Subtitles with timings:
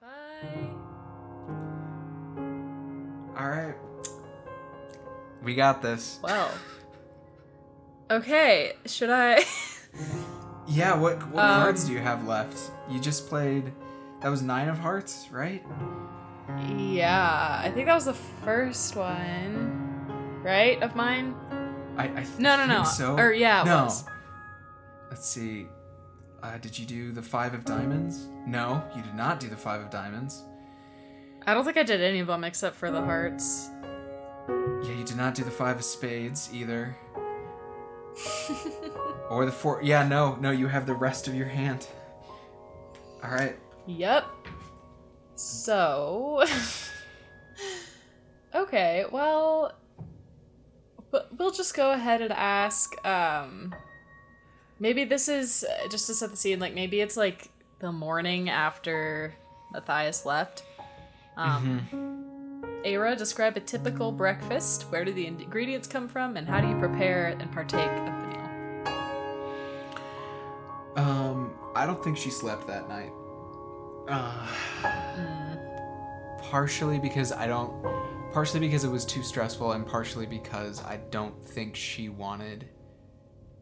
[0.00, 0.10] well.
[0.10, 0.68] Bye.
[3.38, 3.74] All right.
[5.42, 6.18] We got this.
[6.22, 6.50] Well.
[8.10, 9.42] Okay, should I?
[10.68, 12.70] Yeah, what what Um, cards do you have left?
[12.88, 13.72] You just played
[14.20, 15.62] that was 9 of hearts, right?
[16.78, 20.80] yeah, I think that was the first one, right?
[20.80, 21.34] Of mine?
[21.98, 22.84] I, I th- No, no, no.
[22.84, 23.16] so.
[23.18, 23.84] Or yeah, it no.
[23.84, 24.04] was.
[25.10, 25.66] Let's see.
[26.42, 28.28] Uh, did you do the 5 of diamonds?
[28.46, 30.42] No, you did not do the 5 of diamonds.
[31.46, 33.70] I don't think I did any of them except for the hearts.
[34.48, 36.96] Yeah, you did not do the 5 of spades either.
[39.30, 41.86] or the 4 Yeah, no, no, you have the rest of your hand.
[43.22, 43.56] All right.
[43.86, 44.26] Yep.
[45.36, 46.44] So.
[48.54, 49.78] okay, well.
[51.12, 52.92] But we'll just go ahead and ask.
[53.06, 53.74] Um,
[54.82, 56.58] maybe this is uh, just to set the scene.
[56.58, 59.32] Like maybe it's like the morning after
[59.72, 60.64] Matthias left.
[61.36, 61.86] Um,
[62.84, 64.82] Ara, describe a typical breakfast.
[64.90, 68.26] Where do the ingredients come from, and how do you prepare and partake of the
[68.26, 68.48] meal?
[70.96, 73.12] Um, I don't think she slept that night.
[74.08, 74.46] Uh,
[76.42, 77.72] partially because I don't.
[78.32, 82.66] Partially because it was too stressful, and partially because I don't think she wanted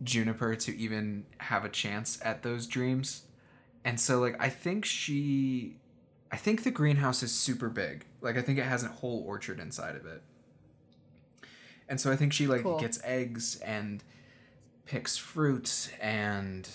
[0.03, 3.23] Juniper to even have a chance at those dreams.
[3.85, 5.77] And so, like, I think she.
[6.33, 8.05] I think the greenhouse is super big.
[8.21, 10.23] Like, I think it has a whole orchard inside of it.
[11.89, 12.79] And so I think she, like, Cool.
[12.79, 14.05] gets eggs and
[14.91, 16.69] picks fruit and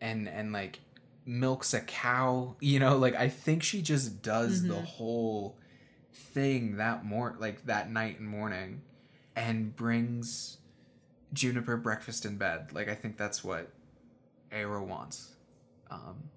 [0.00, 0.80] and and like
[1.26, 4.84] milks a cow you know like i think she just does the mm-hmm.
[4.84, 5.58] whole
[6.14, 8.80] thing that more like that night and morning
[9.34, 10.56] and brings
[11.32, 13.70] juniper breakfast in bed like i think that's what
[14.52, 15.32] Aero wants
[15.90, 16.30] um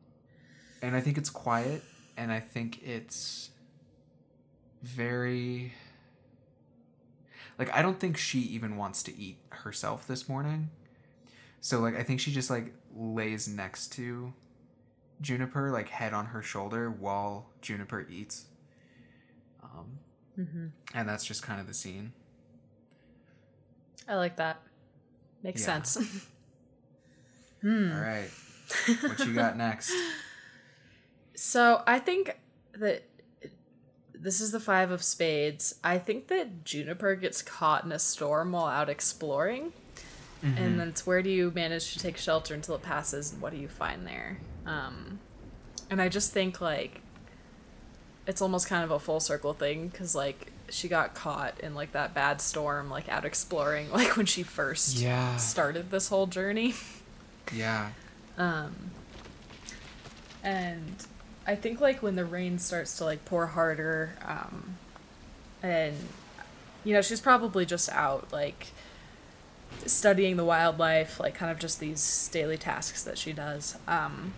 [0.81, 1.83] and i think it's quiet
[2.17, 3.51] and i think it's
[4.81, 5.73] very
[7.57, 10.69] like i don't think she even wants to eat herself this morning
[11.61, 14.33] so like I think she just like lays next to
[15.19, 18.45] Juniper, like head on her shoulder while Juniper eats.
[19.61, 19.99] Um,
[20.39, 20.67] Mm-hmm.
[20.93, 22.13] and that's just kind of the scene.
[24.07, 24.61] I like that.
[25.43, 25.65] Makes Yeah.
[25.81, 25.95] sense.
[27.61, 27.91] hmm.
[27.91, 28.29] All right,
[29.01, 29.91] what you got next?
[31.35, 32.37] So I think
[32.73, 33.03] that
[34.13, 35.75] this is the five of spades.
[35.83, 39.73] I think that Juniper gets caught in a storm while out exploring.
[40.41, 43.51] And then it's where do you manage to take shelter until it passes and what
[43.51, 44.39] do you find there?
[44.65, 45.19] Um,
[45.89, 47.01] and I just think like
[48.25, 51.91] it's almost kind of a full circle thing because like she got caught in like
[51.93, 55.37] that bad storm like out exploring like when she first Yeah.
[55.37, 56.73] started this whole journey.
[57.53, 57.89] Yeah,
[58.37, 58.91] Um.
[60.43, 61.05] and
[61.47, 64.77] I think like when the rain starts to like pour harder, um,
[65.63, 65.95] and
[66.83, 68.67] you know she's probably just out like
[69.85, 73.77] studying the wildlife, like kind of just these daily tasks that she does.
[73.87, 74.33] Um,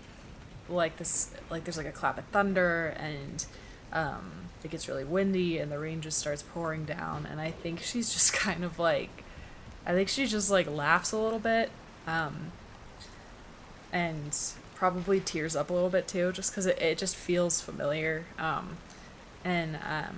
[0.69, 3.45] like this, like there's like a clap of thunder and.
[3.91, 4.31] Um,
[4.63, 8.13] it gets really windy and the rain just starts pouring down and i think she's
[8.13, 9.23] just kind of like
[9.87, 11.71] i think she just like laughs a little bit
[12.07, 12.51] um,
[13.91, 14.37] and
[14.81, 18.25] probably tears up a little bit too, just because it, it just feels familiar.
[18.39, 18.77] Um,
[19.43, 20.17] and um,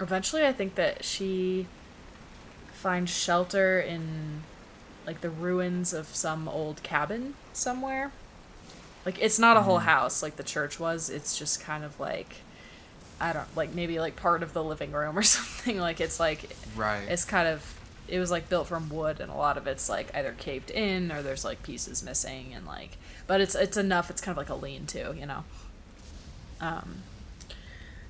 [0.00, 1.66] eventually, I think that she
[2.72, 4.44] finds shelter in
[5.06, 8.12] like the ruins of some old cabin somewhere.
[9.06, 11.10] Like it's not a whole house like the church was.
[11.10, 12.36] It's just kind of like
[13.20, 15.78] I don't like maybe like part of the living room or something.
[15.78, 17.06] Like it's like right.
[17.08, 17.80] it's kind of
[18.10, 21.12] it was like built from wood and a lot of it's like either caved in
[21.12, 24.50] or there's like pieces missing and like but it's it's enough it's kind of like
[24.50, 25.44] a lean to you know
[26.60, 27.02] um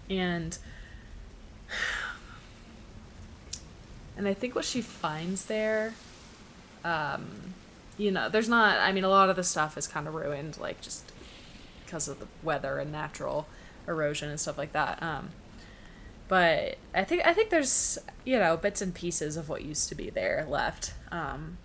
[0.09, 0.57] and
[4.17, 5.93] and i think what she finds there
[6.83, 7.55] um
[8.01, 10.59] you know there's not i mean a lot of the stuff is kind of ruined
[10.59, 11.13] like just
[11.85, 13.47] because of the weather and natural
[13.87, 15.31] erosion and stuff like that um
[16.31, 19.97] but I think I think there's you know bits and pieces of what used to
[19.97, 20.95] be there left.
[21.11, 21.59] Um,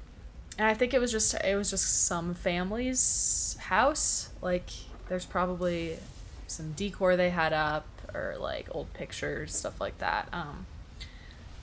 [0.58, 4.30] and I think it was just it was just some family's house.
[4.42, 4.72] Like
[5.08, 6.00] there's probably
[6.48, 10.30] some decor they had up or like old pictures stuff like that.
[10.34, 10.66] Um,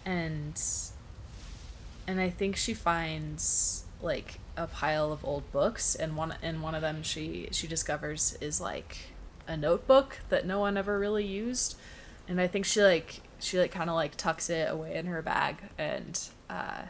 [0.05, 0.62] and
[2.06, 6.75] and I think she finds like a pile of old books and one and one
[6.75, 8.99] of them she she discovers is like
[9.46, 11.76] a notebook that no one ever really used
[12.28, 15.22] and I think she like she like kind of like tucks it away in her
[15.22, 16.20] bag and
[16.50, 16.82] uh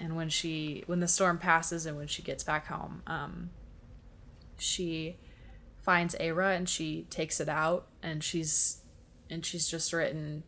[0.00, 3.50] and when she when the storm passes and when she gets back home um
[4.58, 5.16] she
[5.80, 8.78] finds Aira and she takes it out and she's
[9.28, 10.44] and she's just written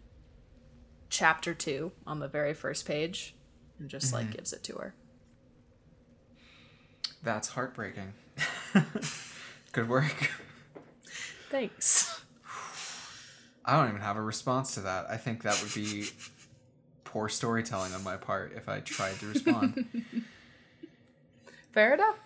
[1.11, 3.35] chapter 2 on the very first page
[3.79, 4.94] and just like gives it to her.
[7.25, 8.12] That's heartbreaking.
[9.73, 10.31] Good work.
[11.50, 12.23] Thanks.
[13.65, 15.06] I don't even have a response to that.
[15.09, 16.06] I think that would be
[17.05, 19.87] poor storytelling on my part if I tried to respond.
[21.73, 22.19] Fair enough.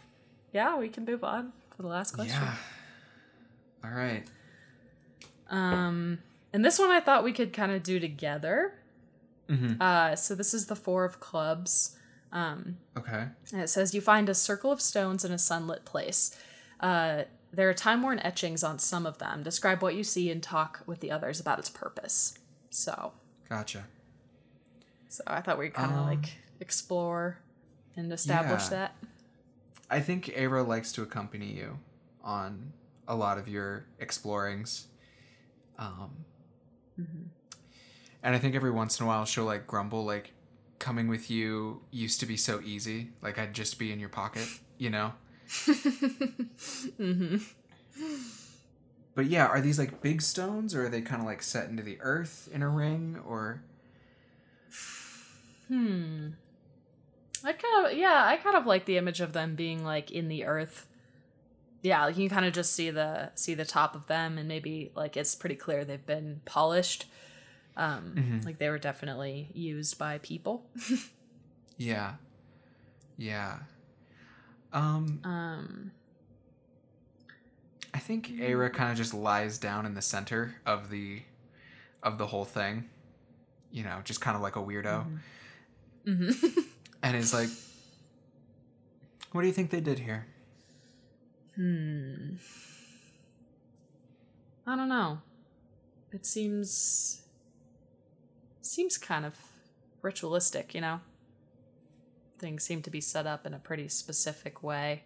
[0.53, 2.35] Yeah, we can move on to the last question.
[2.43, 2.55] yeah.
[3.85, 4.25] All right.
[5.51, 6.19] Um,
[6.53, 8.75] and this one I thought we could kind of do together.
[9.49, 9.81] Mhm.
[9.81, 11.97] Uh, so this is the four of clubs.
[12.33, 13.27] Um, Okay.
[13.53, 16.37] and it says you find a circle of stones in a sunlit place.
[16.81, 19.43] Uh, there are time-worn etchings on some of them.
[19.43, 22.39] Describe what you see and talk with the others about its purpose.
[22.71, 23.13] So,
[23.49, 23.87] Gotcha.
[25.09, 27.39] so I thought we'd kind of Um, like explore
[27.97, 28.69] and establish yeah.
[28.71, 28.97] that.
[29.91, 31.79] I think Aira likes to accompany you
[32.23, 32.75] on
[33.07, 34.89] a lot of your explorings.
[35.79, 36.25] Um,
[38.23, 40.33] And I think every once in a while she'll like grumble, like,
[40.79, 43.11] coming with you used to be so easy.
[43.23, 44.49] Like, I'd just be in your pocket,
[44.79, 45.13] you know?
[46.99, 47.37] Mm-hmm.
[49.19, 51.83] But yeah, are these like big stones or are they kind of like set into
[51.83, 53.65] the earth in a ring or.
[55.67, 56.29] Hmm.
[57.45, 60.29] I kind of yeah, I kind of like the image of them being like in
[60.29, 60.87] the earth.
[61.83, 64.93] Yeah, like you kind of just see the see the top of them, and maybe
[64.95, 67.07] like it's pretty clear they've been polished.
[67.79, 68.45] Um, Mhm.
[68.45, 70.69] like they were definitely used by people.
[71.79, 72.17] Yeah.
[73.17, 73.61] Yeah.
[74.73, 75.93] Um, Um,
[77.95, 81.23] I think Aira kind of just lies down in the center of the
[82.03, 82.91] of the whole thing.
[83.71, 85.19] You know, just kind of like a weirdo.
[86.05, 86.65] mhm.
[87.03, 87.49] And is like
[89.33, 90.27] What do you think they did here?
[91.55, 92.35] hmm.
[94.67, 95.21] I don't know.
[96.13, 97.23] It seems
[98.69, 99.35] seems kind of
[100.03, 101.01] ritualistic, you know.
[102.39, 105.03] Things seem to be set up in a pretty specific way.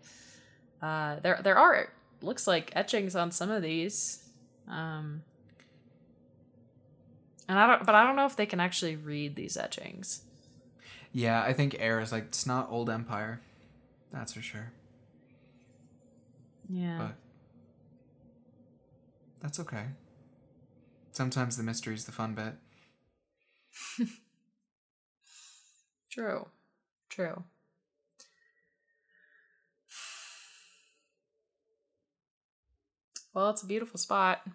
[0.83, 1.89] Uh, there there are
[2.21, 4.29] looks like etchings on some of these,
[4.69, 5.23] um,
[7.49, 7.87] and I don't.
[7.87, 10.23] But I don't know if they can actually read these etchings.
[11.13, 13.41] Yeah, I think air is like it's not old empire.
[14.11, 14.73] That's for sure.
[16.69, 16.99] Yeah.
[16.99, 17.15] But
[19.41, 19.87] that's okay.
[21.13, 22.55] Sometimes the mystery's the fun bit.
[26.11, 26.49] True.
[27.09, 27.45] True.
[33.35, 34.43] Well, it's a beautiful spot.
[34.47, 34.51] I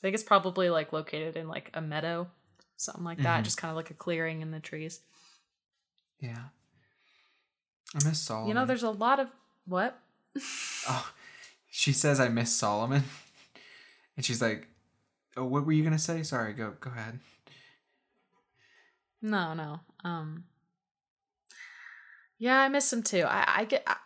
[0.00, 2.30] think it's probably like located in like a meadow,
[2.76, 3.44] something like that, Mhm.
[3.44, 5.00] just kind of like a clearing in the trees.
[6.20, 6.48] Yeah.
[7.94, 8.48] I miss Solomon.
[8.48, 9.32] You know, there's a lot of
[9.64, 10.00] what?
[10.88, 11.12] Oh,
[11.70, 13.02] she says I miss Solomon,
[14.16, 14.68] and she's like,
[15.36, 16.22] "Oh, what were you gonna say?
[16.22, 17.18] Sorry, go go ahead."
[19.22, 19.80] No, no.
[20.04, 20.44] Um
[22.38, 23.24] Yeah, I miss him too.
[23.26, 23.96] I I get I,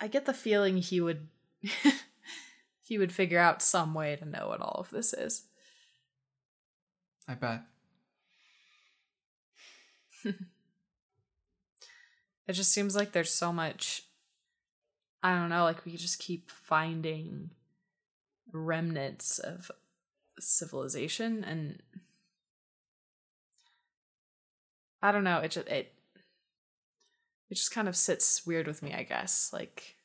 [0.00, 1.28] I get the feeling he would
[2.82, 5.44] he would figure out some way to know what all of this is.
[7.26, 7.62] I bet.
[12.48, 14.04] It just seems like there's so much
[15.22, 17.50] I don't know, like we just keep finding
[18.52, 19.70] remnants of
[20.38, 21.82] civilization and
[25.02, 25.92] I don't know, it just it
[27.50, 29.50] it just kind of sits weird with me, I guess.
[29.52, 29.96] Like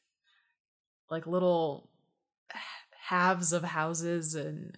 [1.10, 1.90] like little
[3.08, 4.76] halves of houses and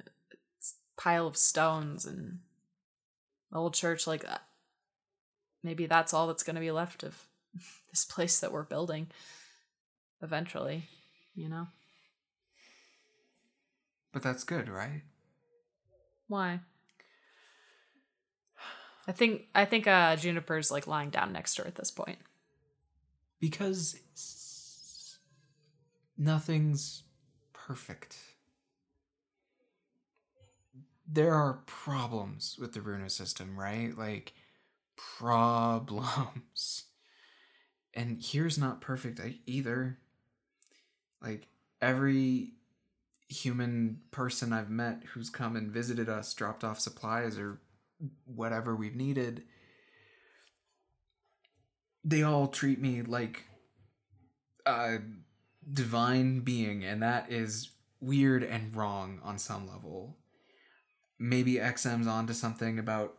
[0.98, 2.40] pile of stones and
[3.52, 4.38] the old church like uh,
[5.64, 7.28] maybe that's all that's going to be left of
[7.92, 9.08] this place that we're building
[10.22, 10.84] eventually,
[11.36, 11.68] you know?
[14.12, 15.02] But that's good, right?
[16.28, 16.62] Why?
[19.08, 22.18] I think I think uh Juniper's like lying down next to her at this point.
[23.40, 24.00] Because
[26.18, 27.04] nothing's
[27.54, 28.18] perfect.
[31.08, 33.96] There are problems with the Runa system, right?
[33.96, 34.34] Like
[34.96, 36.86] problems.
[37.94, 40.00] And here's not perfect either.
[41.22, 41.48] Like
[41.82, 42.54] every
[43.28, 47.60] human person I've met who's come and visited us, dropped off supplies or
[48.26, 49.44] whatever we've needed,
[52.04, 53.46] they all treat me like
[54.66, 54.98] a
[55.72, 60.18] divine being, and that is weird and wrong on some level.
[61.18, 63.18] Maybe XM's onto something about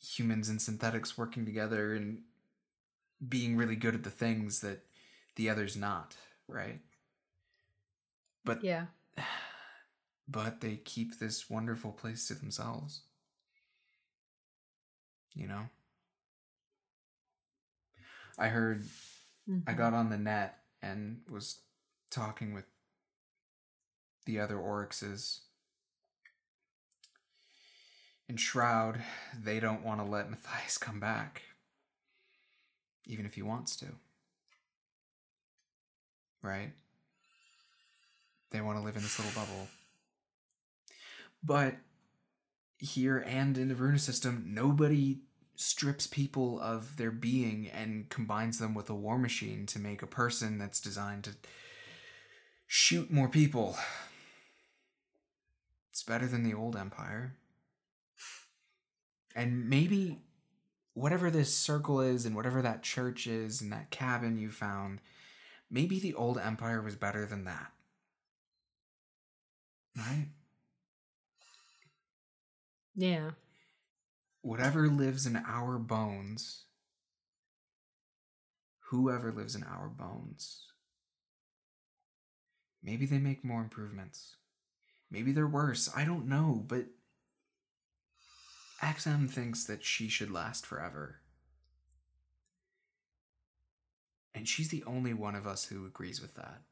[0.00, 2.22] humans and synthetics working together and
[3.26, 4.84] being really good at the things that
[5.36, 6.16] the others not,
[6.46, 6.80] right?
[8.44, 8.86] But Yeah.
[10.28, 13.02] but they keep this wonderful place to themselves.
[15.38, 15.68] You know?
[18.38, 18.82] I heard,
[19.48, 19.78] I mm-hmm.
[19.78, 21.60] got on the net and was
[22.10, 22.66] talking with
[24.26, 25.40] the other Oryxes.
[28.28, 29.00] In Shroud,
[29.40, 31.42] they don't want to let Matthias come back,
[33.06, 33.86] even if he wants to.
[36.42, 36.72] Right?
[38.50, 39.68] They want to live in this little bubble.
[41.42, 41.76] But
[42.78, 45.18] here and in the Runa system, nobody
[45.60, 50.06] strips people of their being and combines them with a war machine to make a
[50.06, 51.32] person that's designed to
[52.68, 53.76] shoot more people.
[55.90, 57.34] It's better than the old empire.
[59.34, 60.20] And maybe
[60.94, 65.00] whatever this circle is and whatever that church is and that cabin you found,
[65.68, 67.72] maybe the old empire was better than that.
[69.96, 70.28] Right?
[72.94, 73.30] Yeah.
[74.48, 76.64] Whatever lives in our bones,
[78.88, 80.68] whoever lives in our bones,
[82.82, 84.36] maybe they make more improvements.
[85.10, 85.90] Maybe they're worse.
[85.94, 86.86] I don't know, but
[88.82, 91.16] XM thinks that she should last forever.
[94.34, 96.62] And she's the only one of us who agrees with that.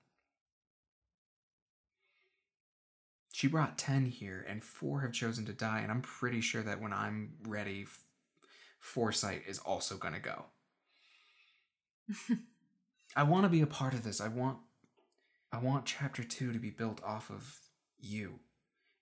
[3.37, 6.81] She brought 10 here, and four have chosen to die, and I'm pretty sure that
[6.81, 8.01] when I'm ready, F-
[8.81, 10.47] Foresight is also gonna go.
[13.15, 14.23] I want to be a part of this.
[14.23, 14.57] I want
[15.53, 17.59] I want chapter 2 to be built off of
[18.01, 18.39] you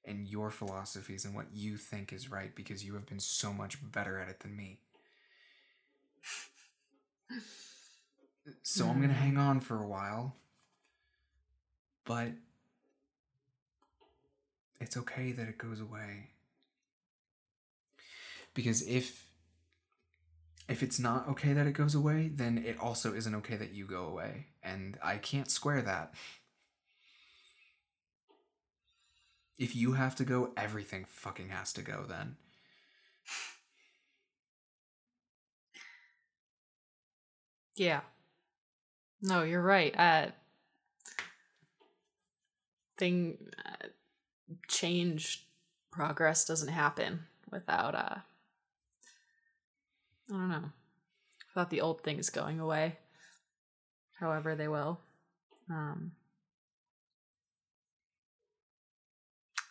[0.05, 3.79] and your philosophies and what you think is right because you have been so much
[3.93, 4.81] better at it than me.
[8.65, 9.19] So I'm going to mm.
[9.19, 10.35] hang on for a while.
[12.05, 12.33] But
[14.85, 16.29] it's okay that it goes away.
[18.53, 19.27] Because if
[20.69, 23.87] if it's not okay that it goes away, then it also isn't okay that you
[23.87, 24.47] go away.
[24.63, 26.15] And I can't square that.
[29.59, 32.37] If you have to go, everything fucking has to go then.
[37.75, 38.01] Yeah.
[39.23, 39.95] No, you're right.
[39.99, 40.27] Uh
[42.97, 43.89] thing uh,
[44.69, 45.47] change
[45.93, 48.19] progress doesn't happen without uh
[50.31, 50.71] I don't know.
[51.55, 52.99] Without the old things going away.
[54.15, 55.01] However they will.
[55.71, 56.13] Um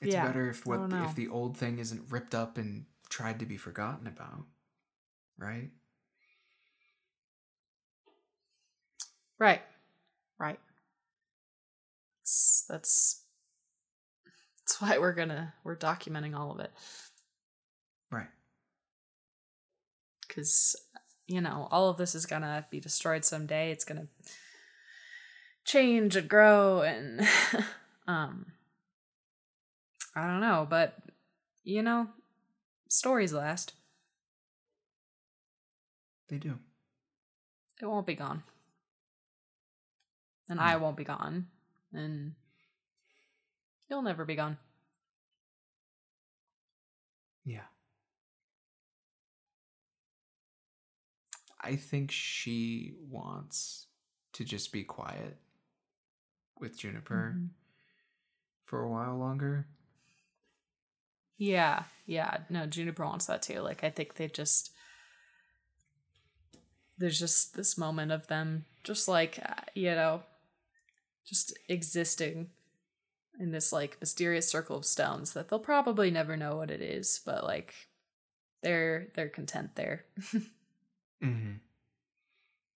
[0.02, 3.46] It's Yeah, better if what if the old thing isn't ripped up and tried to
[3.46, 4.46] be forgotten about.
[5.38, 5.72] Right?
[9.40, 9.62] Right.
[10.40, 10.60] Right.
[12.22, 13.23] That's that's
[14.74, 16.72] that's why we're gonna we're documenting all of it.
[18.12, 18.28] Right.
[20.28, 20.76] because
[21.28, 24.08] you know all of this is gonna be destroyed someday it's gonna
[25.66, 27.22] change and grow and
[28.08, 28.48] um
[30.16, 30.96] i don't know but
[31.64, 32.08] you know
[32.88, 33.74] stories last
[36.30, 36.60] They do.
[37.82, 38.44] it won't be gone
[40.50, 41.48] and i won't be gone
[41.94, 42.34] and
[43.94, 44.58] you'll never be gone
[47.46, 47.66] Yeah.
[51.62, 53.88] I think she wants
[54.34, 55.38] to just be quiet
[56.60, 57.50] with Juniper Mhm.
[58.66, 59.68] for a while longer.
[61.38, 62.46] Yeah, yeah.
[62.50, 63.60] No, Juniper wants that too.
[63.60, 64.72] Like I think they just
[66.98, 70.24] there's just this moment of them just like uh, you know
[71.26, 72.50] just existing
[73.40, 77.22] in this like mysterious circle of stones that they'll probably never know what it is,
[77.26, 77.74] but like
[78.62, 80.06] they're they're content there.
[81.24, 81.54] Mm-hmm.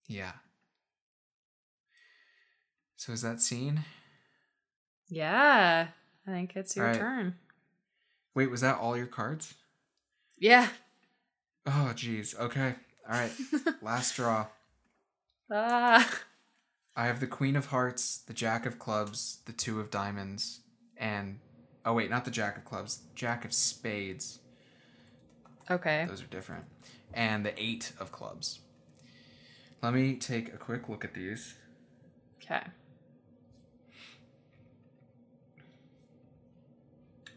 [0.06, 0.32] Yeah.
[2.96, 3.84] So is that scene?
[5.08, 5.88] yeah.
[6.26, 7.00] I think it's your Alright.
[7.00, 7.34] turn.
[8.34, 9.54] Wait, was that all your cards?
[10.38, 10.68] Yeah.
[11.66, 12.34] Oh, geez.
[12.38, 12.74] Okay.
[13.06, 13.32] All right.
[13.82, 14.46] Last draw.
[15.50, 16.10] ah.
[16.98, 20.62] I have the Queen of Hearts, the Jack of Clubs, the Two of Diamonds,
[20.96, 21.38] and
[21.86, 24.40] oh wait, not the Jack of Clubs, Jack of Spades.
[25.70, 26.06] Okay.
[26.08, 26.64] Those are different.
[27.14, 28.58] And the Eight of Clubs.
[29.80, 31.54] Let me take a quick look at these.
[32.42, 32.62] Okay.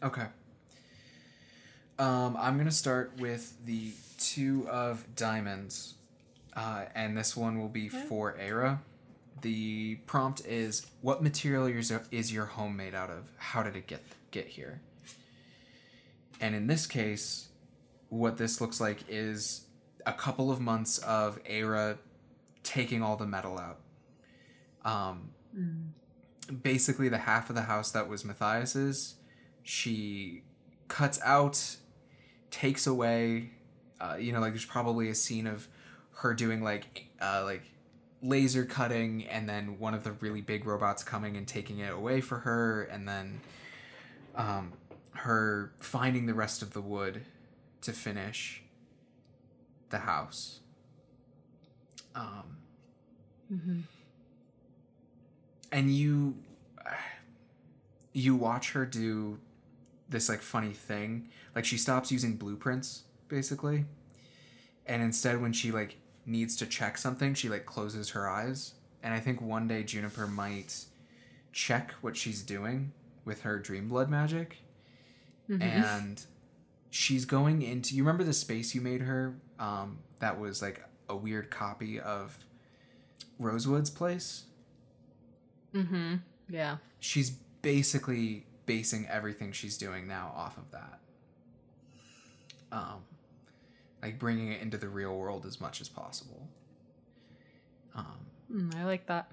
[0.02, 0.26] Okay.
[2.00, 5.94] Um, I'm gonna start with the Two of Diamonds,
[6.56, 8.82] uh, and this one will be for Era,
[9.42, 13.32] the prompt is what material is, is your home made out of?
[13.38, 14.82] How did it get get here?
[16.40, 17.50] And in this case,
[18.10, 19.66] what this looks like is
[20.06, 21.98] a couple of months of Era
[22.64, 23.80] taking all the metal out.
[24.84, 25.30] Um,
[26.64, 29.16] Basically, the half of the house that was Matthias's,
[29.64, 30.44] she
[30.88, 31.78] cuts out,
[32.50, 33.52] takes away.
[34.00, 35.68] Uh, you know, like there's probably a scene of
[36.16, 37.64] her doing like uh, like
[38.22, 42.22] laser cutting, and then one of the really big robots coming and taking it away
[42.22, 43.42] for her, and then
[44.36, 44.74] um,
[45.14, 47.24] her finding the rest of the wood
[47.82, 48.64] to finish
[49.90, 50.60] the house.
[52.16, 52.58] Um,
[55.72, 56.36] And you,
[58.14, 59.40] you watch her do
[60.10, 61.30] this like funny thing.
[61.56, 63.86] Like she stops using blueprints basically,
[64.86, 65.98] and instead when she like
[66.32, 68.74] needs to check something, she like closes her eyes.
[69.04, 70.86] And I think one day Juniper might
[71.52, 72.94] check what she's doing
[73.26, 74.58] with her dream blood magic
[75.60, 76.26] and
[76.90, 81.16] she's going into you remember the space you made her um, that was like a
[81.16, 82.38] weird copy of
[83.38, 84.46] rosewood's place
[85.76, 86.16] Mm-hmm.
[86.50, 86.78] Yeah.
[87.00, 91.00] she's basically basing everything she's doing now off of that
[92.72, 93.04] um,
[94.02, 96.50] like bringing it into the real world as much as possible
[97.96, 99.32] um, Mm, I like that.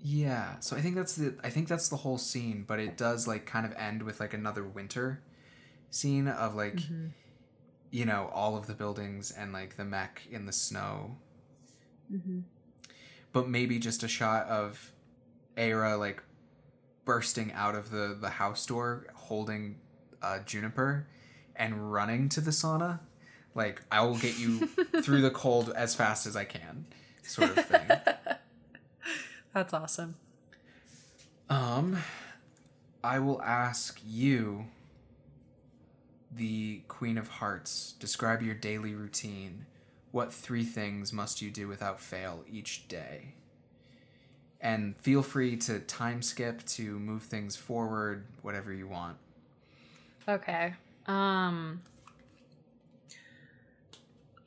[0.00, 3.26] Yeah, so I think that's the I think that's the whole scene, but it does
[3.26, 5.22] like kind of end with like another winter
[5.90, 6.80] scene of like
[7.90, 11.16] you know all of the buildings and like the mech in the snow.
[13.32, 14.92] But maybe just a shot of
[15.56, 16.22] Era like
[17.04, 19.76] bursting out of the the house door holding
[20.22, 21.08] uh, Juniper
[21.56, 23.00] and running to the sauna.
[23.54, 24.66] Like I will get you
[25.02, 26.86] through the cold as fast as I can,
[27.22, 27.88] sort of thing.
[29.54, 30.16] That's awesome.
[31.48, 31.98] Um,
[33.04, 34.66] I will ask you,
[36.34, 39.66] the Queen of Hearts, describe your daily routine.
[40.10, 43.34] What three things must you do without fail each day?
[44.60, 49.18] And feel free to time skip to move things forward, whatever you want.
[50.28, 50.74] Okay.
[51.06, 51.82] Um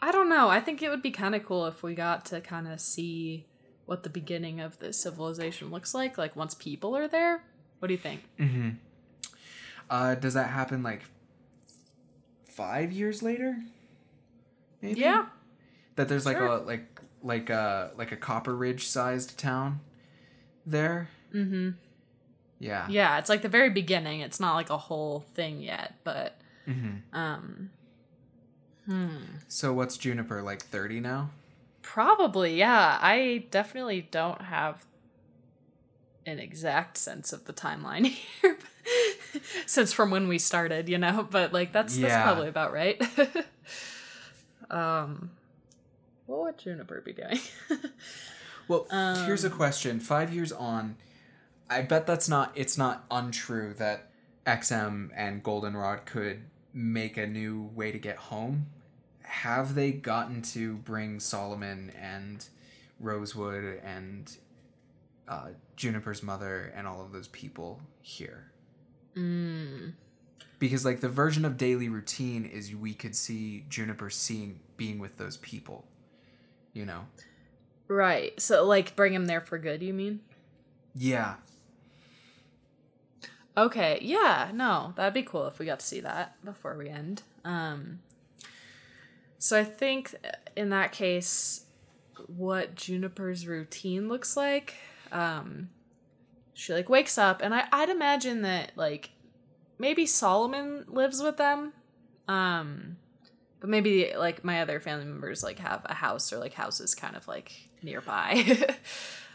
[0.01, 0.49] I don't know.
[0.49, 3.45] I think it would be kind of cool if we got to kind of see
[3.85, 7.43] what the beginning of this civilization looks like like once people are there.
[7.79, 8.23] What do you think?
[8.39, 8.69] Mm-hmm.
[9.89, 11.03] Uh, does that happen like
[12.47, 13.57] five years later?
[14.81, 14.99] Maybe?
[14.99, 15.27] Yeah.
[15.95, 16.47] that there's like Sure.
[16.47, 19.79] a like like a like a copper ridge sized town
[20.65, 21.73] there Mhm.
[22.59, 24.19] yeah Yeah, it's like the very beginning.
[24.21, 27.71] It's not like a whole thing yet, but hmm um
[28.87, 29.17] hmm.
[29.47, 31.29] so what's juniper like 30 now
[31.83, 32.99] Probably, yeah.
[33.01, 34.85] I definitely don't have
[36.25, 38.05] an exact sense of the timeline
[38.41, 38.57] here.
[39.65, 42.09] Since from when we started, you know, but like that's Yeah.
[42.09, 43.01] that's probably about right.
[44.69, 45.31] um
[46.25, 47.39] what would Juniper be doing?
[48.67, 48.85] well
[49.25, 50.97] here's a Um, question five years on
[51.69, 54.09] i bet that's not it's not untrue that
[54.45, 56.41] xm and goldenrod could
[56.73, 58.65] make a new way to get home
[59.27, 62.45] have they gotten to bring solomon and
[62.99, 64.37] rosewood and
[65.27, 68.51] uh, juniper's mother and all of those people here?
[69.15, 69.93] Mm,
[70.59, 75.17] because like the version of daily routine is we could see juniper seeing being with
[75.17, 75.85] those people
[76.77, 77.07] you know?
[77.87, 78.39] Right.
[78.39, 80.21] So like bring him there for good, you mean?
[80.95, 81.35] yeah.
[83.55, 87.23] Okay, yeah, no, that'd be cool if we got to see that before we end.
[87.43, 88.01] Um,
[89.39, 90.15] so I think
[90.55, 91.65] in that case,
[92.27, 94.75] what Juniper's routine looks like,
[95.11, 95.69] um,
[96.53, 99.11] she like wakes up, and I I'd imagine that like
[99.77, 101.73] maybe Solomon lives with them,
[102.27, 102.97] um,
[103.59, 107.15] but maybe like my other family members like have a house or like houses kind
[107.15, 108.43] of like nearby.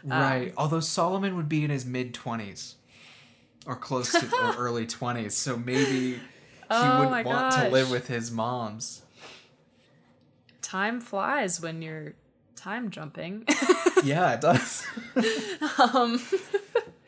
[0.05, 2.75] right although solomon would be in his mid-20s
[3.65, 6.19] or close to or early 20s so maybe he
[6.69, 9.03] Oh wouldn't want to live with his moms
[10.73, 12.13] Time flies when you're
[12.55, 13.45] time jumping.
[14.03, 14.83] yeah it does.
[15.93, 16.19] Um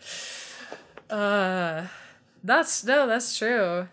[1.09, 1.87] uh
[2.43, 3.87] that's no that's true.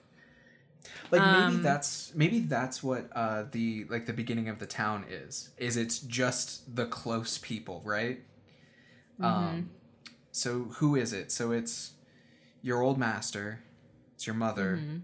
[1.11, 5.07] Like maybe Um, that's maybe that's what uh the like the beginning of the town
[5.09, 8.21] is is it's just the close people right?
[9.19, 9.25] Mm-hmm.
[9.25, 9.71] um
[10.33, 11.33] so who is it?
[11.33, 11.93] So it's
[12.61, 13.61] your old master
[14.15, 14.77] it's your mother.
[14.77, 14.99] Mm-hmm.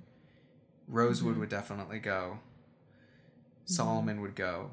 [0.88, 2.40] rosewood would definitely go
[3.68, 4.70] solomon would go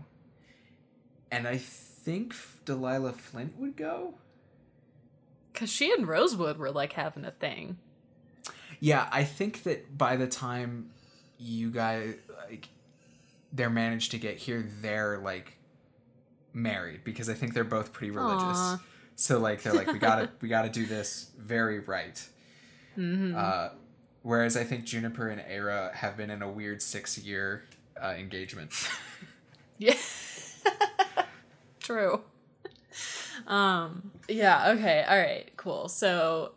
[1.31, 2.33] and i think
[2.65, 4.15] delilah flint would go
[5.55, 7.77] Cause she and Rosewood were like having a thing.
[8.81, 10.89] Yeah, I think that by the time
[11.37, 12.15] you guys
[12.49, 12.67] like
[13.53, 15.57] they're managed to get here, they're like
[16.53, 18.57] married because I think they're both pretty religious.
[18.57, 18.81] Aw.
[19.15, 22.21] So like they're like we gotta we gotta do this very right.
[22.97, 23.33] Mm-hmm.
[23.37, 23.69] Uh,
[24.23, 27.63] whereas I think Juniper and Era have been in a weird six year
[28.01, 28.71] uh, engagement.
[29.77, 29.95] Yeah.
[31.81, 32.21] True.
[33.45, 35.03] Um yeah, okay.
[35.05, 35.51] All right.
[35.57, 35.89] Cool.
[35.89, 36.53] So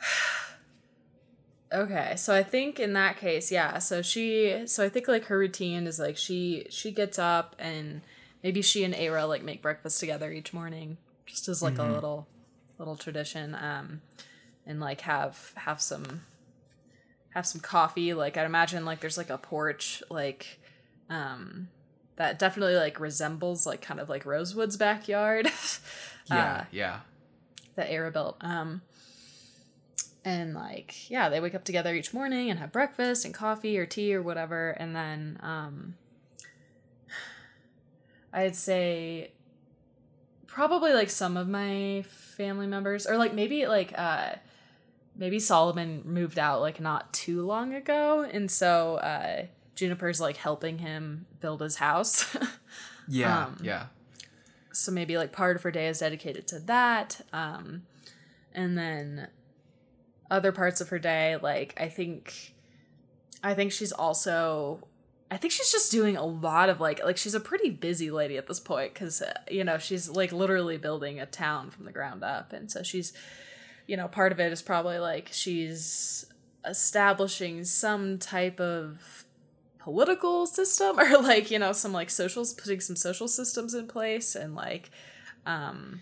[1.72, 3.78] Okay, so I think in that case, yeah.
[3.78, 8.00] So she so I think like her routine is like she she gets up and
[8.42, 10.96] maybe she and Ara like make breakfast together each morning
[11.26, 12.26] just as like a little
[12.78, 14.00] little tradition um
[14.66, 16.22] and like have have some
[17.34, 20.60] have some coffee like I'd imagine like there's like a porch like
[21.08, 21.68] um
[22.16, 25.50] that definitely like resembles like kind of like Rosewood's backyard.
[26.30, 27.00] yeah, Uh, yeah.
[27.74, 28.36] The Era built.
[28.42, 28.82] Um,
[30.24, 33.86] and like, yeah, they wake up together each morning and have breakfast and coffee or
[33.86, 34.70] tea or whatever.
[34.70, 35.94] And then, um,
[38.32, 39.32] I'd say
[40.46, 44.34] probably like some of my family members, or like maybe like, uh,
[45.22, 48.28] maybe Solomon moved out like not too long ago.
[48.30, 52.36] And so, uh, Juniper's like helping him build his house.
[53.08, 53.86] Yeah, um, yeah.
[54.72, 57.82] so maybe like part of her day is dedicated to that um
[58.54, 59.28] and then
[60.30, 62.54] other parts of her day like i think
[63.42, 64.86] i think she's also
[65.32, 68.38] i think she's just doing a lot of like like she's a pretty busy lady
[68.38, 71.92] at this point because uh, you know she's like literally building a town from the
[71.92, 73.12] ground up and so she's
[73.92, 76.24] you know part of it is probably like she's
[76.66, 79.26] establishing some type of
[79.78, 84.34] political system or like you know some like socials putting some social systems in place
[84.34, 84.90] and like
[85.44, 86.00] um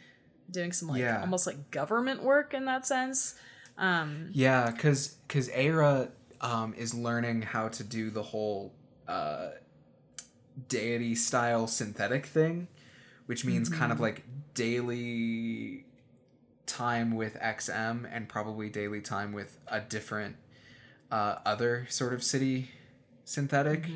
[0.53, 1.21] doing some like Yeah.
[1.21, 3.35] almost like government work in that sense
[3.77, 8.73] um Yeah, because because Era um, is learning how to do the whole
[9.09, 9.49] uh,
[10.69, 12.69] deity style synthetic thing,
[13.27, 14.23] which means kind of like
[14.55, 15.87] daily
[16.71, 20.37] time with XM and probably daily time with a different
[21.11, 22.71] uh, other sort of city
[23.25, 23.87] synthetic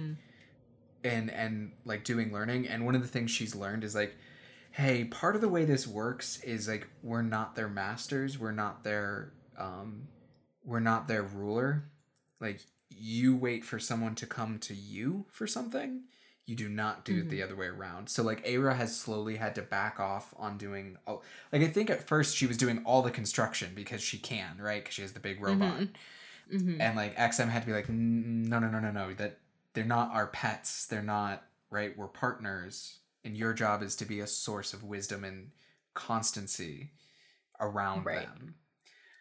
[1.04, 2.66] and and like doing learning.
[2.66, 4.16] And one of the things she's learned is like
[4.72, 8.38] hey part of the way this works is like we're not their masters.
[8.38, 10.08] We're not their um
[10.64, 11.90] we're not their ruler.
[12.40, 12.60] Like
[12.90, 16.02] you wait for someone to come to you for something
[16.46, 17.44] you do not do it the mm-hmm.
[17.44, 18.08] other way around.
[18.08, 21.88] So like Aira has slowly had to back off on doing oh like i think
[21.88, 24.82] at first she was doing all the construction because she can right?
[24.82, 25.62] Because she has the big mm-hmm.
[25.62, 25.80] robot.
[26.52, 26.80] Mm-hmm.
[26.80, 29.38] And like xm had to be like no no no no no that
[29.72, 30.86] they're not our pets.
[30.86, 31.96] They're not right?
[31.96, 32.98] We're partners.
[33.24, 35.50] And your job is to be a source of wisdom and
[35.94, 36.90] constancy
[37.58, 38.20] around Right.
[38.20, 38.54] them.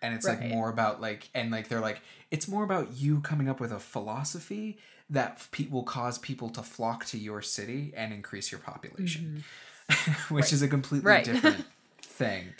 [0.01, 3.47] And it's like more about like and like they're like it's more about you coming
[3.47, 4.77] up with a philosophy
[5.09, 9.43] that pe- will cause people to flock to your city and increase your population.
[10.29, 11.25] Which is a completely Right.
[11.25, 11.65] different
[12.01, 12.53] thing.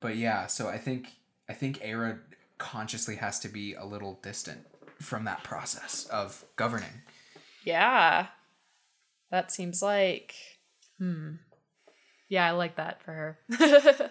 [0.00, 1.08] But yeah so i think
[1.48, 2.18] i think era
[2.58, 4.66] consciously has to be a little distant
[5.00, 7.02] from that process of governing.
[7.64, 8.26] Yeah.
[9.30, 10.34] That seems like
[10.98, 11.34] hmm.
[12.28, 14.10] Yeah i like that for her.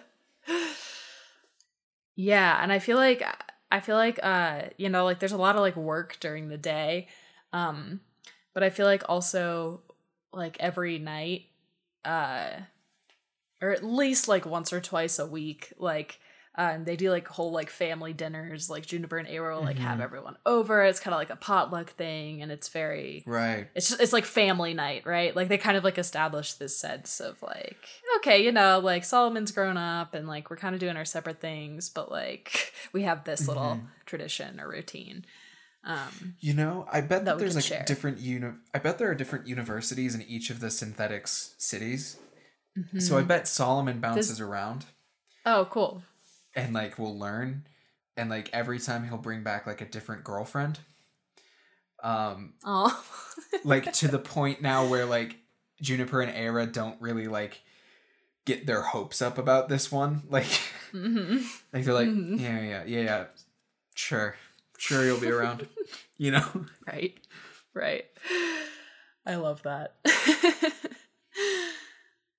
[2.14, 3.22] Yeah and i feel like
[3.70, 6.58] i feel like uh you know like there's a lot of like work during the
[6.58, 7.08] day
[7.52, 8.00] um
[8.54, 9.82] but i feel like also
[10.32, 11.42] like every night
[12.04, 12.50] uh
[13.60, 16.18] or at least like once or twice a week like
[16.54, 20.00] and they do like whole like family dinners like juniper and Aero will like have
[20.00, 24.00] everyone over it's kind of like a potluck thing and it's very right it's just,
[24.02, 25.34] it's like family night, right?
[25.34, 27.78] Like they kind of like establish this sense of like,
[28.18, 31.40] okay, you know, like Solomon's grown up and like we're kind of doing our separate
[31.40, 33.86] things, but like we have this little Mm-hmm.
[34.04, 35.24] tradition or routine.
[35.84, 37.84] Um, you know i bet That that, there's like share.
[37.84, 42.18] different uni- i bet there are different universities in each of the synthetics cities
[42.78, 43.00] Mm-hmm.
[43.00, 44.86] so i bet solomon bounces around
[45.44, 46.02] oh, cool.
[46.56, 47.66] and like we'll learn
[48.16, 50.78] and like every time he'll bring back like a different girlfriend
[52.02, 53.04] um Oh,
[53.64, 55.36] like to the point now where like
[55.80, 57.60] Juniper and Era don't really like
[58.46, 60.22] get their hopes up about this one.
[60.30, 60.46] Like
[60.92, 61.44] Mhm.
[61.72, 62.40] like they're like, Mhm.
[62.40, 63.24] yeah, yeah, yeah, yeah.
[63.94, 64.36] Sure.
[64.82, 65.68] Sure you'll be around.
[66.18, 66.44] you know?
[66.88, 67.16] right,
[67.72, 68.04] right.
[69.24, 69.94] I love that.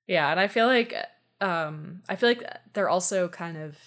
[0.07, 0.93] yeah, and I feel like
[1.39, 3.77] um I feel like they're also kind of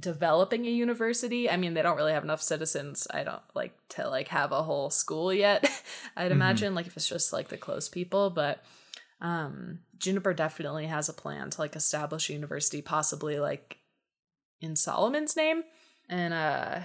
[0.00, 1.48] developing a university.
[1.48, 3.06] I mean, they don't really have enough citizens.
[3.14, 5.70] I don't like to like have a whole school yet.
[6.16, 8.64] I'd imagine like if it's just like the close people, but
[9.20, 13.78] um Juniper definitely has a plan to like establish a university possibly like
[14.60, 15.62] in Solomon's name.
[16.08, 16.80] And uh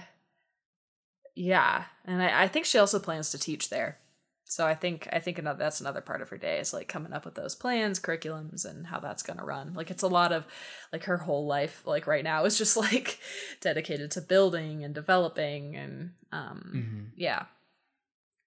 [1.34, 3.98] yeah, and I, I think she also plans to teach there.
[4.44, 7.14] So I think I think another that's another part of her day is like coming
[7.14, 9.72] up with those plans, curriculums, and how that's gonna run.
[9.72, 10.44] Like it's a lot of
[10.92, 13.18] like her whole life, like right now, is just like
[13.62, 17.04] dedicated to building and developing and um Mm-hmm.
[17.16, 17.46] yeah,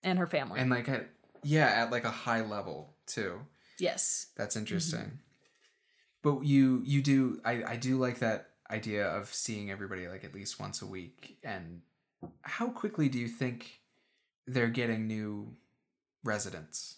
[0.04, 0.60] and her family.
[0.60, 1.10] And like, at,
[1.44, 3.40] yeah, at like a high level too.
[3.80, 5.20] yes, That's interesting.
[6.22, 10.36] But you you do I I do like that idea of seeing everybody like at
[10.36, 11.38] least once a week.
[11.44, 11.82] And
[12.42, 13.82] how quickly do you think
[14.48, 15.56] they're getting new
[16.24, 16.98] residents?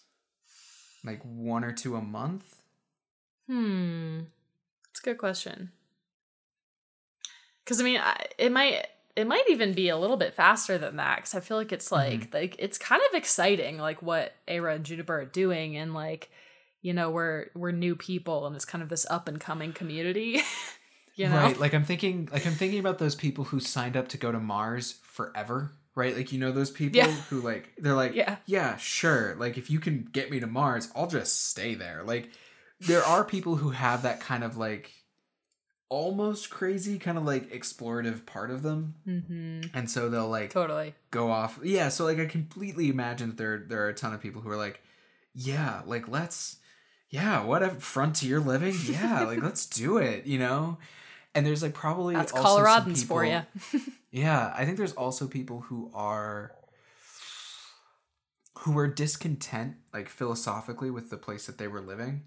[1.04, 2.62] Like one or two a month?
[3.48, 4.20] Hmm.
[4.90, 5.70] It's a good question.
[7.64, 10.96] Because I mean, I, it might it might even be a little bit faster than
[10.96, 11.16] that.
[11.16, 14.84] Because I feel like it's like like it's kind of exciting, like what Era and
[14.84, 16.30] Juniper are doing, and like
[16.82, 20.40] you know we're we're new people, and it's kind of this up and coming community.
[21.18, 21.58] you know, Right.
[21.58, 24.40] Like I'm thinking like I'm thinking about those people who signed up to go to
[24.40, 25.72] Mars forever.
[25.94, 26.16] Right?
[26.16, 27.10] Like you know those people Yeah.
[27.28, 28.36] who like they're like, Yeah.
[28.46, 29.34] yeah, sure.
[29.36, 32.02] Like if you can get me to Mars, I'll just stay there.
[32.04, 32.30] Like
[32.80, 34.92] there are people who have that kind of like
[35.90, 38.94] almost crazy kind of like explorative part of them.
[39.06, 39.76] mm-hmm.
[39.76, 40.94] And so they'll like totally.
[41.10, 41.58] go off.
[41.64, 44.50] Yeah, so like I completely imagine that there there are a ton of people who
[44.50, 44.80] are like,
[45.34, 46.56] yeah, like let's
[47.10, 48.74] yeah, what a frontier living.
[48.84, 50.78] Yeah, like let's do it, you know?
[51.38, 53.42] And there's like probably That's Coloradans for you.
[54.10, 56.52] Yeah, I think there's also people who are
[58.60, 62.24] who are discontent like philosophically with the place that they were living.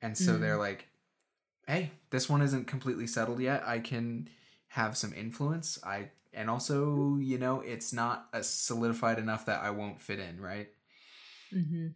[0.00, 0.40] And so Mhm.
[0.40, 0.88] they're like,
[1.66, 3.66] "Hey, this one isn't completely settled yet.
[3.66, 4.28] I can
[4.68, 5.78] have some influence.
[5.82, 10.38] I and also, you know, it's not uh, solidified enough that I won't fit in,
[10.40, 10.68] right?
[11.52, 11.88] mm-hmm.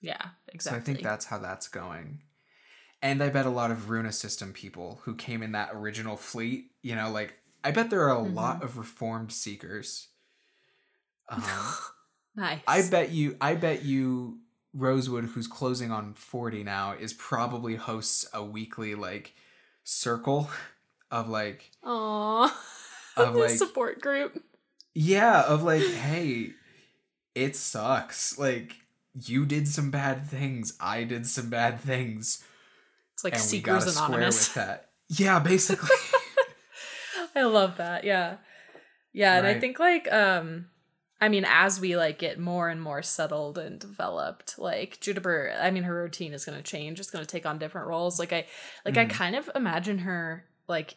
[0.00, 0.60] Yeah, exactly.
[0.60, 2.22] So I think that's how that's going.
[3.04, 6.70] And I bet a lot of Runa system people who came in that original fleet,
[6.82, 8.64] you know, like I bet there are a lot Mm-hmm.
[8.64, 10.08] of reformed seekers.
[11.28, 11.42] Um,
[12.36, 12.60] nice.
[12.66, 14.40] I bet you I bet you
[14.74, 19.32] Rosewood who's closing on 40 now is probably hosts a weekly like
[19.84, 20.50] circle
[21.10, 22.50] of like Aww.
[23.16, 24.42] Of, like- support group.
[24.94, 26.50] yeah, of like hey,
[27.34, 28.38] it sucks.
[28.38, 28.74] Like
[29.14, 32.44] you did some bad things, I did some bad things.
[33.14, 34.56] It's like and Seekers Anonymous.
[35.08, 35.90] Yeah, basically.
[37.36, 38.04] I love that.
[38.04, 38.36] Yeah.
[39.12, 40.66] Yeah, and I think like um
[41.20, 45.70] I mean as we like get more and more settled and developed, like Juniper, I
[45.70, 46.98] mean her routine is going to change.
[47.00, 48.18] It's going to take on different roles.
[48.18, 48.46] Like I
[48.84, 49.10] like I Mhm.
[49.10, 50.96] kind of imagine her like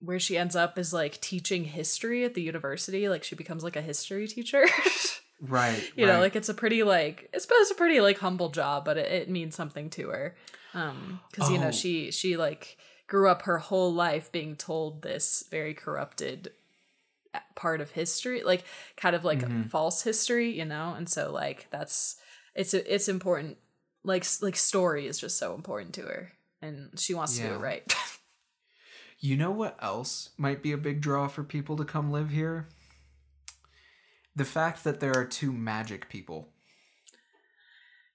[0.00, 3.76] where she ends up is like teaching history at the university, like she becomes like
[3.76, 4.64] a history teacher.
[5.40, 5.92] right.
[5.94, 8.96] you know, like it's a pretty like it's, it's a pretty like humble job, but
[8.96, 10.36] it, it means something to her.
[10.74, 11.72] Um cuz you know, Oh.
[11.72, 16.52] she she like grew up her whole life being told this very corrupted
[17.54, 18.64] part of history, like
[18.96, 19.68] kind of like Mhm.
[19.70, 20.94] false history, you know?
[20.94, 22.16] And so like that's
[22.54, 23.58] it's it's important
[24.04, 27.58] like like story is just so important to her and she wants to do it
[27.58, 27.84] right.
[29.22, 32.68] You know what else might be a big draw for people to come live here?
[34.34, 36.48] The fact that there are two magic people.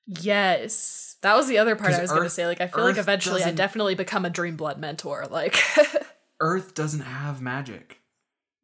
[0.07, 1.17] Yes.
[1.21, 3.43] That was the other part I was going to say like I feel like eventually
[3.43, 5.57] I definitely become a dream blood mentor like
[6.39, 7.99] Earth doesn't have magic.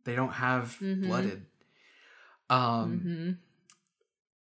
[0.04, 1.04] They don't have Mhm.
[1.08, 1.45] blooded.
[2.49, 3.38] Um Mhm.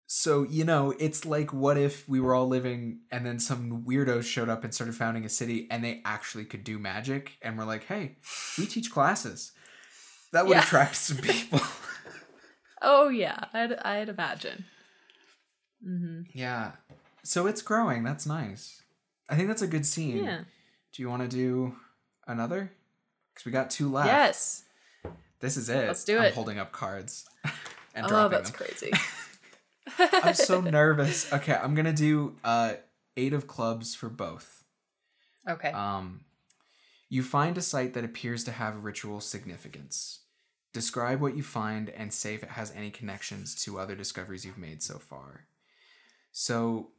[0.07, 4.23] so you know, it's like what if we were all living and then some weirdos
[4.23, 7.65] showed up and started founding a city and they actually could do magic and we're
[7.65, 8.17] like, "Hey,
[8.57, 9.51] we teach classes."
[10.31, 10.63] That would Yeah.
[10.63, 11.59] attract some people.
[12.81, 14.65] Oh yeah, I'd I'd imagine.
[15.83, 16.71] Hmm yeah.
[17.23, 18.03] So it's growing.
[18.03, 18.81] That's nice.
[19.29, 20.23] I think that's a good scene.
[20.23, 20.41] Yeah.
[20.93, 21.75] Do you want to do
[22.27, 22.71] another?
[23.33, 24.07] Because we got two left.
[24.07, 24.63] Yes.
[25.39, 25.87] This is it.
[25.87, 26.33] Let's do I'm it.
[26.33, 27.25] holding up cards
[27.95, 28.57] and Oh, dropping that's them.
[28.67, 28.91] crazy.
[30.23, 31.31] I'm so nervous.
[31.31, 32.73] Okay, I'm gonna do uh
[33.15, 34.63] eight of clubs for both.
[35.47, 35.71] okay.
[35.71, 36.21] Um,
[37.09, 40.19] you find a site that appears to have ritual significance.
[40.73, 44.57] Describe what you find and say if it has any connections to other discoveries you've
[44.57, 45.45] made so far.
[46.39, 46.89] So,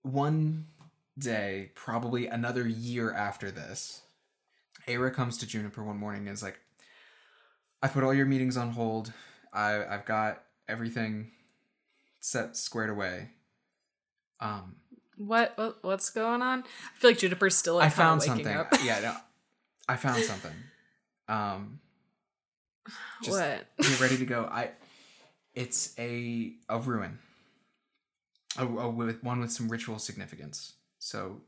[0.00, 0.64] one
[1.18, 4.00] day, probably another year after this,
[4.88, 6.58] Ara comes to Juniper one morning and is like,
[7.82, 9.12] I put all your meetings on hold.
[9.52, 11.32] I, I've got everything
[12.20, 13.28] set squared away.
[14.40, 14.76] Um,
[15.18, 16.60] what, what what's going on?
[16.60, 18.56] I feel like Juniper's still like I found something.
[18.56, 18.72] up.
[18.82, 19.14] yeah, no,
[19.86, 20.54] I found something.
[21.28, 21.80] Um,
[23.22, 23.66] just what?
[23.78, 24.48] get ready to go.
[24.50, 24.70] I,
[25.54, 27.18] it's a a ruin.
[28.58, 30.74] A, a with one with some ritual significance.
[30.98, 31.40] So,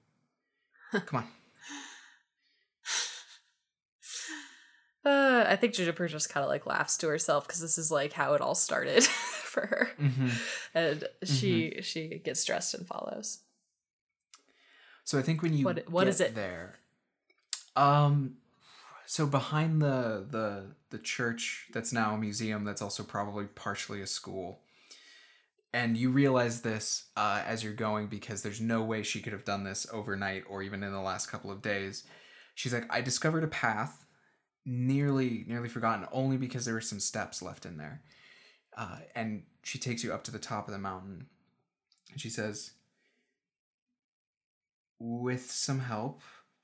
[0.93, 1.27] come on.
[5.05, 8.15] Uh, I think Juniper just kind of like laughs to herself because this is like
[8.15, 10.29] how it all started for her, Mm-hmm.
[10.75, 13.41] and she she gets dressed and follows.
[15.05, 16.35] So I think when you What- what get is it?
[16.35, 16.79] there,
[17.77, 18.39] um,
[19.07, 24.07] so behind the the the church that's now a museum that's also probably partially a
[24.07, 24.61] school,
[25.73, 29.45] and you realize this uh, as you're going because there's no way she could have
[29.45, 32.05] done this overnight or even in the last couple of days.
[32.55, 34.07] She's like, I discovered a path,
[34.65, 38.03] nearly nearly forgotten, only because there were some steps left in there,
[38.77, 41.27] uh, and she takes you up to the top of the mountain,
[42.11, 42.73] and she says
[44.99, 46.23] with some help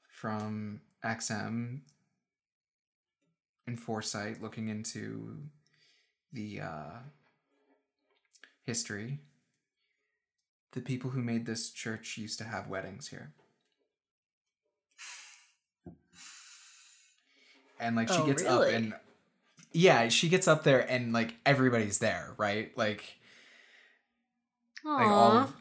[0.09, 1.81] from XM
[3.67, 5.39] and Foresight looking into
[6.33, 6.91] the uh,
[8.65, 9.21] history,
[10.73, 13.33] the people who made this church used to have weddings here.
[17.79, 18.95] And like she Oh, gets up and
[19.73, 22.77] yeah, she gets up there and like everybody's there, right?
[22.77, 23.17] Like
[24.99, 25.55] like all of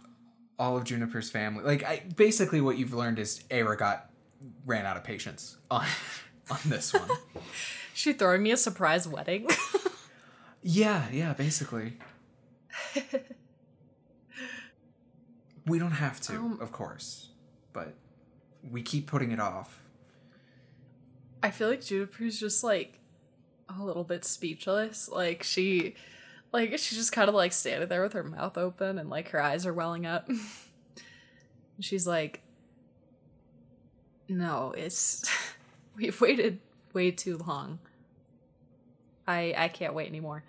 [0.57, 1.63] all of Juniper's family.
[1.63, 4.09] Like I basically what you've learned is Aira got
[4.65, 5.85] ran out of patience on
[6.51, 7.09] on this one.
[7.99, 9.45] she throwing me a surprise wedding.
[10.63, 11.97] yeah, yeah, basically.
[15.65, 17.31] we don't have to, Um, of course,
[17.73, 17.95] but
[18.71, 19.83] we keep putting it off.
[21.43, 22.99] I feel like Juniper's just like
[23.67, 25.09] a little bit speechless.
[25.09, 25.95] Like she
[26.53, 29.41] like she's just kind of like standing there with her mouth open and like her
[29.41, 30.29] eyes are welling up.
[31.81, 32.43] she's like
[34.29, 35.29] No, it's
[35.97, 36.59] we've waited
[36.93, 37.79] way too long.
[39.29, 40.43] I I can't wait anymore.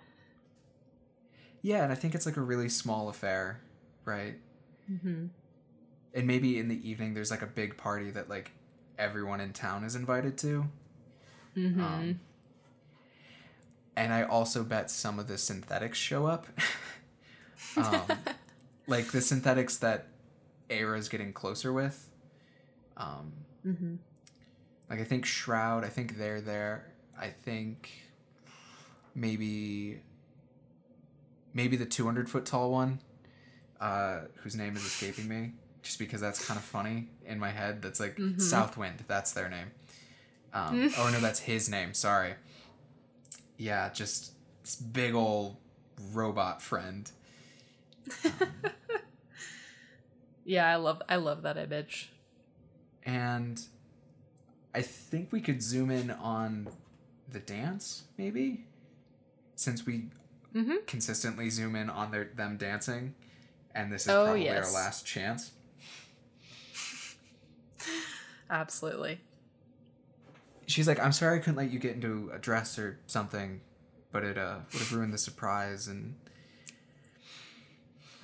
[1.62, 3.60] Yeah, and I think it's like a really small affair,
[4.06, 4.36] right?
[4.90, 5.26] Mm-hmm.
[6.14, 8.52] And maybe in the evening there's like a big party that like
[8.98, 10.66] everyone in town is invited to.
[11.56, 11.80] Mm-hmm.
[11.80, 12.20] Um,
[13.96, 16.46] and I also bet some of the synthetics show up.
[17.76, 18.06] um,
[18.86, 20.06] like the synthetics that
[20.70, 22.08] Aira's getting closer with.
[22.96, 23.32] Um,
[23.66, 23.94] mm-hmm.
[24.88, 26.92] like I think Shroud, I think they're there.
[27.18, 28.09] I think
[29.14, 30.00] maybe
[31.52, 33.00] maybe the 200 foot tall one,
[33.80, 37.82] uh, whose name is escaping me, just because that's kind of funny in my head.
[37.82, 38.40] That's like Mhm.
[38.40, 39.04] Southwind.
[39.08, 39.70] That's their name.
[40.52, 41.94] Um, oh no, that's his name.
[41.94, 42.34] Sorry.
[43.56, 44.32] Yeah, just
[44.92, 45.56] big old
[46.12, 47.10] robot friend.
[50.44, 52.10] Yeah, I love I love that image.
[53.04, 53.60] And
[54.74, 56.68] I think we could zoom in on
[57.30, 58.64] the dance, maybe,
[59.60, 60.04] since we
[60.54, 60.78] Mm-hmm.
[60.88, 63.14] consistently zoom in on their them dancing,
[63.72, 64.66] and this is Oh, probably yes.
[64.66, 65.52] our last chance.
[68.50, 69.20] Absolutely.
[70.66, 73.60] She's like, "I'm sorry I couldn't let you get into a dress or something,
[74.10, 76.16] but it uh, would have ruined the surprise." And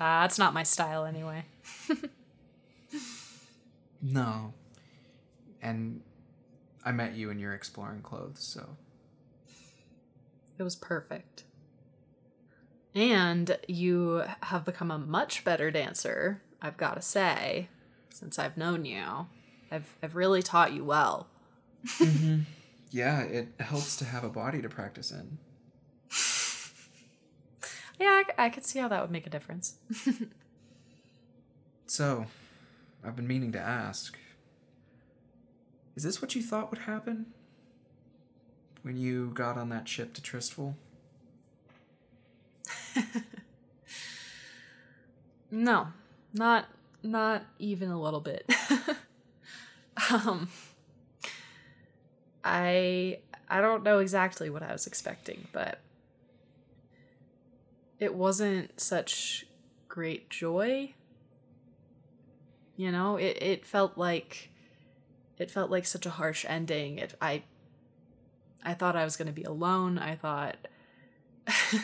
[0.01, 1.45] Uh, that's not my style anyway.
[4.03, 4.53] no,
[5.63, 6.03] and
[6.85, 8.77] I met you in your exploring clothes, so
[10.59, 11.45] It was perfect.
[12.95, 17.69] And you have become a much better dancer, I've got to say,
[18.09, 19.27] since I've known you.
[19.71, 21.29] I've I've really taught you well.
[21.99, 22.41] Mm-hmm.
[22.91, 25.39] yeah, it helps to have a body to practice in.
[27.99, 29.77] Yeah, I could see how that would make a difference.
[31.89, 32.27] So,
[33.05, 34.19] I've been meaning to ask.
[35.95, 37.27] Is this what you thought would happen?
[38.87, 40.77] When you got on that ship to Tristful?
[45.51, 45.89] No,
[46.33, 46.67] not
[47.03, 48.49] not even a little bit.
[50.11, 50.49] um
[52.45, 53.19] I
[53.49, 55.81] I don't know exactly what I was expecting, but
[57.99, 59.47] it wasn't such
[59.89, 60.95] great joy.
[62.77, 64.51] You know, it it felt like
[65.39, 66.99] it felt like such a harsh ending.
[66.99, 67.45] It I
[68.67, 69.97] I thought I was going to be alone.
[69.97, 70.57] I thought
[71.47, 71.81] I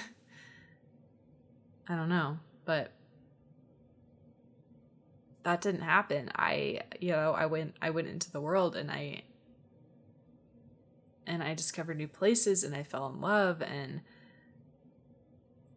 [1.89, 2.91] don't know, but
[5.45, 6.31] that didn't happen.
[6.35, 9.23] I, you know, I went I went into the world and I
[11.25, 14.01] and I discovered new places and I fell in love and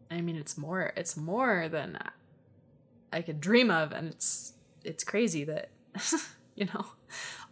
[0.10, 1.99] I mean it's more it's more than
[3.14, 4.53] I could dream of and it's
[4.84, 5.70] it's crazy that
[6.56, 6.88] you know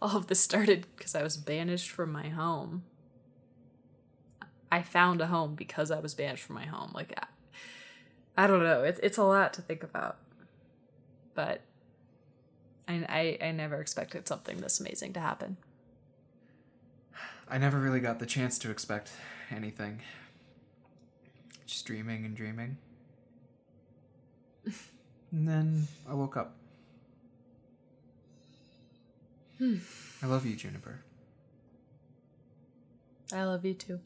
[0.02, 2.82] all of this started because I was banished from my home.
[4.74, 6.90] I found a home because I was banished from my home.
[6.92, 8.82] Like I, I don't know.
[8.82, 10.16] It's it's a lot to think about.
[11.32, 11.60] But
[12.88, 15.58] I, I I never expected something this amazing to happen.
[17.48, 19.12] I never really got the chance to expect
[19.48, 20.00] anything.
[21.66, 22.78] Just dreaming and dreaming.
[25.30, 26.56] and then I woke up.
[29.58, 29.76] Hmm.
[30.20, 31.04] I love you, Juniper.
[33.32, 34.00] I love you too.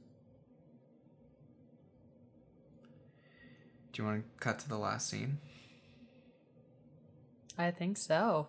[3.99, 5.39] Do you want to cut to the last scene?
[7.59, 8.47] I think so.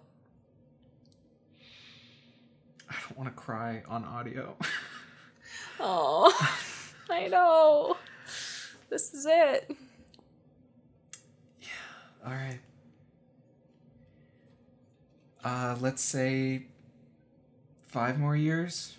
[2.88, 4.56] I don't want to cry on audio.
[5.82, 6.30] Oh,
[7.10, 7.95] I know.
[8.89, 9.72] This is it.
[11.62, 11.68] Yeah.
[12.26, 12.60] All right.
[15.41, 16.66] Uh, let's say
[17.88, 18.97] five more years.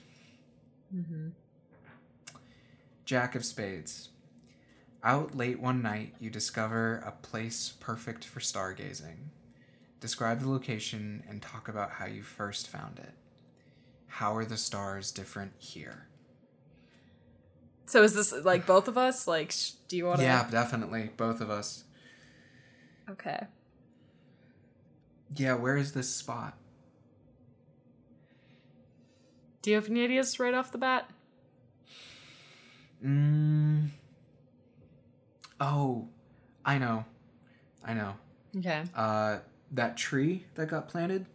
[0.95, 1.29] Mm-hmm.
[3.05, 4.10] Jack of Spades.
[5.03, 9.31] Out late one night, you discover a place perfect for stargazing.
[10.01, 13.15] Describe the location and talk about how you first found it.
[14.07, 16.09] How are the stars different here?
[17.87, 19.27] So is this like both of us?
[19.27, 20.25] Like, sh- do you want to?
[20.25, 21.11] Yeah, definitely.
[21.17, 21.85] Both of us.
[23.09, 23.47] Okay.
[25.37, 26.57] Yeah, where is this spot?
[29.63, 31.11] Do you have any ideas right off the bat?
[35.61, 36.09] Oh,
[36.65, 37.05] I know.
[37.85, 38.15] I know.
[38.57, 38.83] Okay.
[38.95, 39.39] Uh,
[39.73, 41.27] that tree that got planted,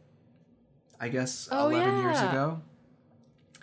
[1.00, 2.62] I guess Oh, 11 years ago.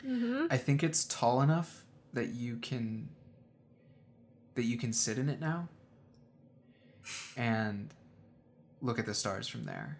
[0.04, 0.46] Mm-hmm.
[0.50, 3.08] I think it's tall enough that you can
[4.54, 5.68] that you can sit in it now
[7.36, 7.88] and
[8.82, 9.98] look at the stars from there.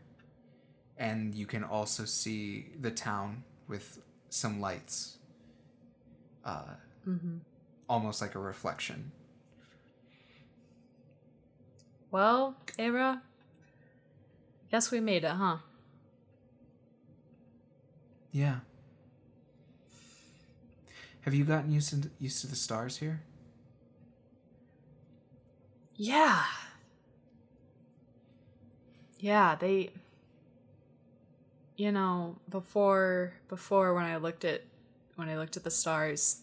[0.99, 5.19] And you can also see the town with some lights.
[6.45, 6.75] Uh
[7.09, 7.39] Mm-hmm.
[7.89, 9.11] almost like a reflection.
[12.13, 13.23] Well, Era,
[14.71, 15.57] guess we made it, huh?
[18.31, 18.57] Yeah.
[21.23, 23.23] Have you gotten used to used to the stars here?
[25.97, 26.45] Yeah.
[29.19, 29.93] Yeah, they
[31.77, 34.65] you know, before before when I looked at
[35.17, 36.43] when I looked at the stars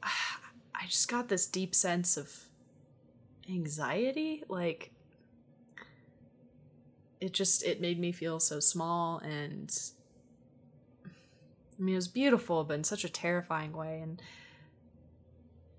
[0.04, 2.47] I just got this deep sense of
[3.48, 4.92] anxiety, like
[7.20, 9.76] it just it made me feel so small and
[11.04, 14.22] I mean it was beautiful but in such a terrifying way and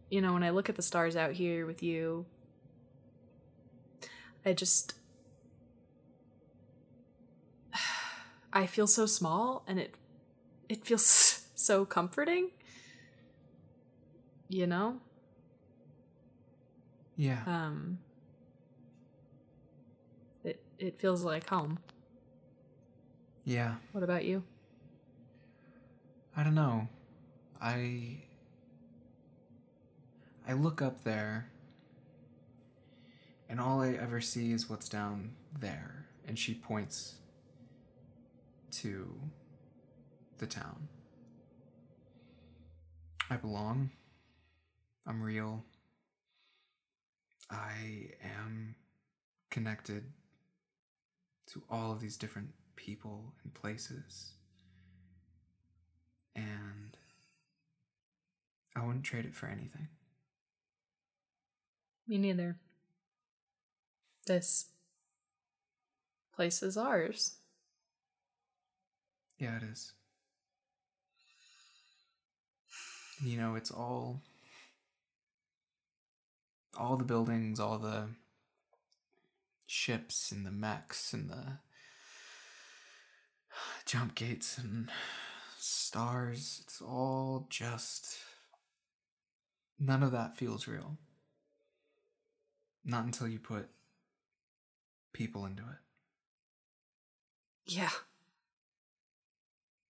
[0.10, 2.26] you know, when I look at the stars out here with you,
[4.46, 4.96] I just
[8.54, 9.96] I feel so small and it
[10.68, 12.52] it feels so comforting.
[14.52, 15.00] You know?
[17.20, 17.42] Yeah.
[17.46, 18.00] Um
[20.46, 21.80] it it feels like home.
[23.44, 23.76] Yeah.
[23.92, 24.42] What about you?
[26.38, 26.88] I don't know.
[27.62, 28.24] I
[30.48, 31.52] I look up there
[33.50, 37.16] and all I ever see is what's down there and she points
[38.72, 39.14] to
[40.38, 40.88] the town.
[43.30, 43.90] I belong.
[45.06, 45.66] I'm real.
[47.50, 48.76] I am
[49.50, 50.04] connected
[51.48, 54.34] to all of these different people and places.
[56.36, 56.96] And
[58.76, 59.88] I wouldn't trade it for anything.
[62.08, 62.58] Me neither.
[64.26, 64.66] This
[66.34, 67.38] place is ours.
[69.38, 69.94] Yeah, it is.
[73.24, 74.22] You know, it's all
[76.80, 78.10] all the buildings, all the
[79.68, 81.60] ships and the mechs and the
[83.86, 84.90] jump gates and
[85.58, 86.62] stars.
[86.64, 88.18] It's all just
[89.80, 90.98] none of that feels real.
[92.86, 93.70] Not until you put
[95.14, 95.78] people into it.
[97.68, 97.90] Yeah.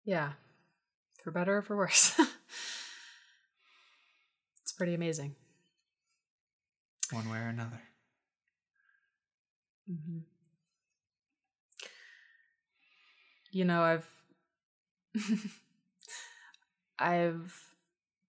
[0.04, 0.32] Yeah.
[1.24, 2.20] For better or for worse.
[4.62, 5.36] it's pretty amazing.
[7.12, 7.82] One way or another.
[9.92, 10.20] Mm-hmm.
[13.52, 14.10] You know, I've
[17.00, 17.64] I've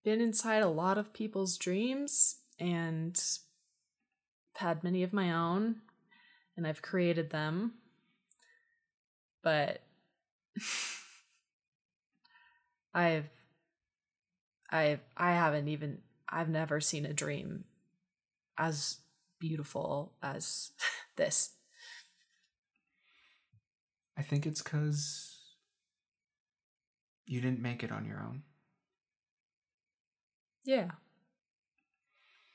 [0.02, 3.20] been inside a lot of people's dreams and
[4.56, 5.82] had many of my own
[6.56, 7.74] and I've created them.
[9.42, 9.82] But
[12.94, 13.28] I've
[14.70, 17.64] I've I haven't even I've never seen a dream
[18.60, 18.98] as
[19.40, 20.72] beautiful as
[21.16, 21.50] this.
[24.16, 25.38] I think it's because
[27.26, 28.42] you didn't make it on your own.
[30.64, 30.90] Yeah.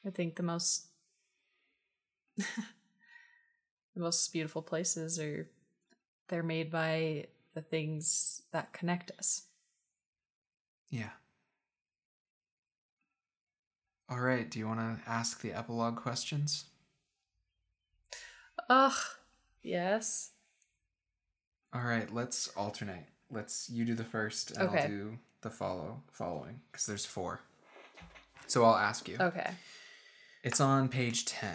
[0.06, 0.88] I think the most
[2.38, 2.46] the
[3.96, 5.50] most beautiful places are
[6.28, 7.26] they're made by
[7.56, 9.44] the things that connect us.
[10.92, 11.10] Yeah.
[14.10, 16.66] All right, do you want to ask the epilogue questions?
[18.70, 18.94] Ugh.
[19.64, 20.32] Yes.
[21.74, 23.08] All right, let's alternate.
[23.32, 24.82] Let's you do the first and Okay.
[24.84, 27.42] I'll do the follow following because there's four.
[28.48, 29.18] So I'll ask you.
[29.20, 29.50] Okay.
[30.44, 31.50] It's on page 10.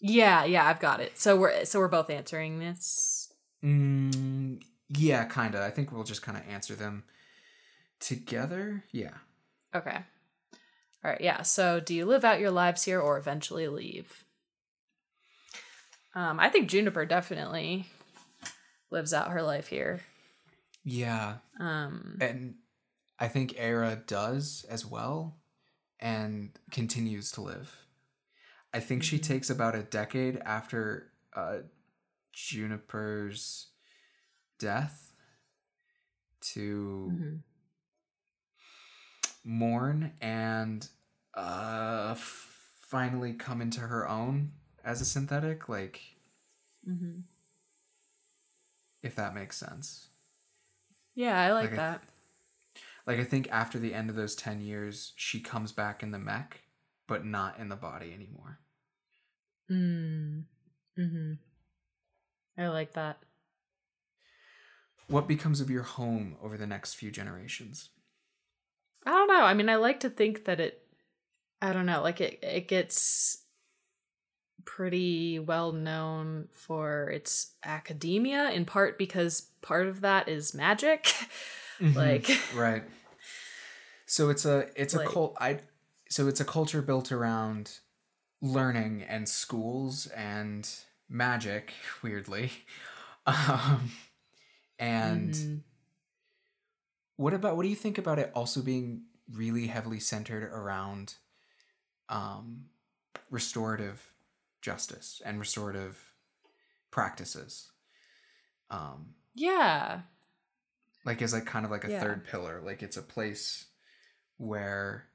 [0.00, 1.18] Yeah, yeah, I've got it.
[1.18, 3.32] So we're so we're both answering this.
[3.62, 5.62] Mm, yeah, kind of.
[5.62, 7.04] I think we'll just kind of answer them
[8.00, 8.84] together.
[8.92, 9.14] Yeah.
[9.74, 9.98] Okay.
[11.06, 11.42] All right, yeah.
[11.42, 14.24] So do you live out your lives here or eventually leave?
[16.16, 17.86] Um, I think Juniper definitely
[18.90, 20.00] lives out her life here.
[20.82, 21.36] Yeah.
[21.60, 22.56] Um, And
[23.20, 25.36] I think Era does as well
[26.00, 27.86] and continues to live.
[28.74, 29.22] I think she Mhm.
[29.22, 31.58] takes about a decade after uh,
[32.32, 33.68] Juniper's
[34.58, 35.12] death
[36.40, 37.42] to mhm.
[39.44, 40.88] mourn and
[41.36, 42.14] uh,
[42.80, 44.52] finally come into her own
[44.84, 45.68] as a synthetic.
[45.68, 46.00] Like,
[46.88, 47.24] Mhm.
[49.02, 50.08] if that makes sense.
[51.14, 52.02] Yeah, I like Like I- that.
[53.06, 56.18] Like I think after the end of those 10 years, she comes back in the
[56.18, 56.62] mech,
[57.06, 58.58] but not in the body anymore.
[59.70, 60.44] Mm.
[60.98, 61.34] Mm-hmm.
[62.58, 63.22] I like that.
[65.08, 67.90] What becomes of your home over the next few generations?
[69.04, 69.42] I don't know.
[69.44, 70.85] I mean, I like to think that it.
[71.60, 72.02] I don't know.
[72.02, 73.42] Like it, it gets
[74.64, 81.12] pretty well known for its academia, in part because part of that is magic.
[81.80, 82.82] like, right.
[84.06, 85.60] So it's a it's a cult I
[86.08, 87.78] so it's a culture built around
[88.40, 90.68] learning and schools and
[91.08, 92.50] magic, weirdly.
[93.28, 93.90] Um
[94.78, 95.60] and mhm.
[97.16, 99.02] What about what do you think about it also being
[99.32, 101.14] really heavily centered around
[102.08, 102.66] um
[103.30, 104.12] restorative
[104.62, 106.12] justice and restorative
[106.90, 107.70] practices?
[108.70, 110.02] Um yeah,
[111.04, 112.00] like as like kind of like a Yeah.
[112.00, 112.60] third pillar.
[112.64, 113.66] Like it's a place
[114.38, 115.06] where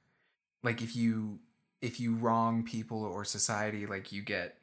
[0.63, 1.39] like if you
[1.81, 4.57] if you wrong people or society, like you get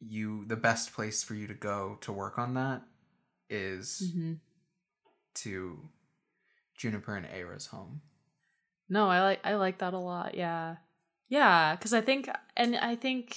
[0.00, 2.82] you the best place for you to go to work on that
[3.50, 4.34] is hmm
[5.34, 5.88] to
[6.76, 8.02] Juniper and Era's home.
[8.88, 10.34] No, I like I like that a lot.
[10.34, 10.76] Yeah.
[11.28, 13.36] Yeah, cuz I think and I think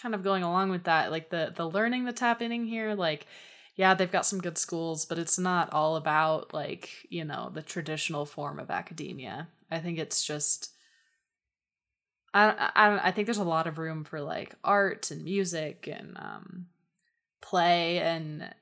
[0.00, 3.26] kind of going along with that like the the learning that's happening here like
[3.76, 7.62] yeah, they've got some good schools, but it's not all about like, you know, the
[7.62, 9.48] traditional form of academia.
[9.70, 10.72] I think it's just
[12.34, 16.16] I I I think there's a lot of room for like art and music and
[16.18, 16.66] um
[17.40, 18.54] play and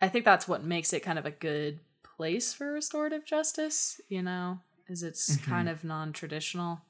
[0.00, 1.80] I think that's what makes it kind of a good
[2.16, 5.42] place for restorative justice, you know, is it's Mhm.
[5.46, 6.80] kind of non-traditional in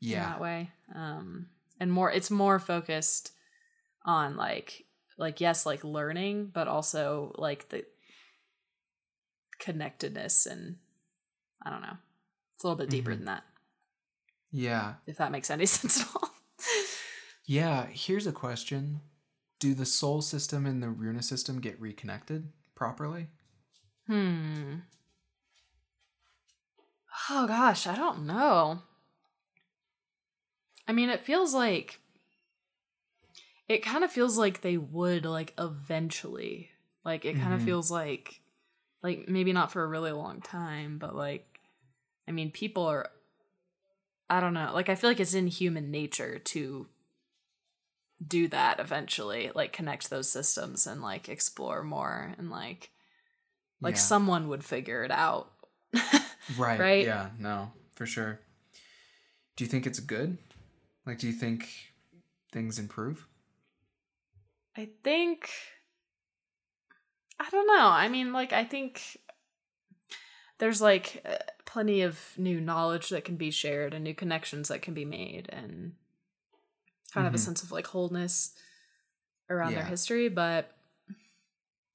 [0.00, 0.24] Yeah.
[0.24, 0.70] that way.
[0.94, 1.48] Um
[1.78, 3.32] and more it's more focused
[4.04, 4.84] on like
[5.18, 7.84] like yes, like learning, but also like the
[9.58, 10.76] connectedness and
[11.62, 11.96] I don't know.
[12.54, 13.16] It's a little bit deeper Mhm.
[13.16, 13.44] than that,
[14.50, 14.94] Yeah.
[15.06, 16.30] if that makes any sense at all.
[17.46, 19.00] Yeah, here's a question.
[19.58, 23.28] Do the Sol system and the Runa system get reconnected properly?
[24.06, 24.76] Hmm.
[27.28, 28.82] Oh gosh, I don't know.
[30.90, 32.00] I mean, it feels like
[33.68, 36.70] it kind of feels like they would like eventually.
[37.04, 37.64] Like it kind of Mhm.
[37.64, 38.40] feels like
[39.00, 41.60] like maybe not for a really long time, but like
[42.26, 43.08] I mean, people are
[44.28, 44.72] I don't know.
[44.74, 46.88] Like I feel like it's in human nature to
[48.26, 52.90] do that eventually, like connect those systems and like explore more and like
[53.80, 54.00] like Yeah.
[54.00, 55.52] someone would figure it out.
[56.58, 56.80] Right.
[56.80, 57.04] right?
[57.06, 58.40] Yeah, no, for sure.
[59.54, 60.38] Do you think it's good?
[61.10, 61.68] Like do you think
[62.52, 63.26] things improve?
[64.76, 65.50] I think
[67.40, 67.88] I don't know.
[67.88, 69.18] I mean, like I think
[70.58, 74.82] there's like uh, plenty of new knowledge that can be shared and new connections that
[74.82, 75.94] can be made and
[77.12, 77.40] kind of a Mhm.
[77.40, 78.54] sense of like wholeness
[79.50, 80.70] around their history, but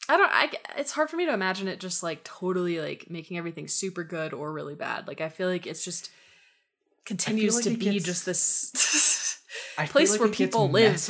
[0.10, 3.38] I don't I it's hard for me to imagine it just like totally like making
[3.38, 5.08] everything super good or really bad.
[5.08, 6.12] Like I feel like it's just
[7.06, 9.40] continues like to be gets- just this
[9.88, 11.08] place like where people live.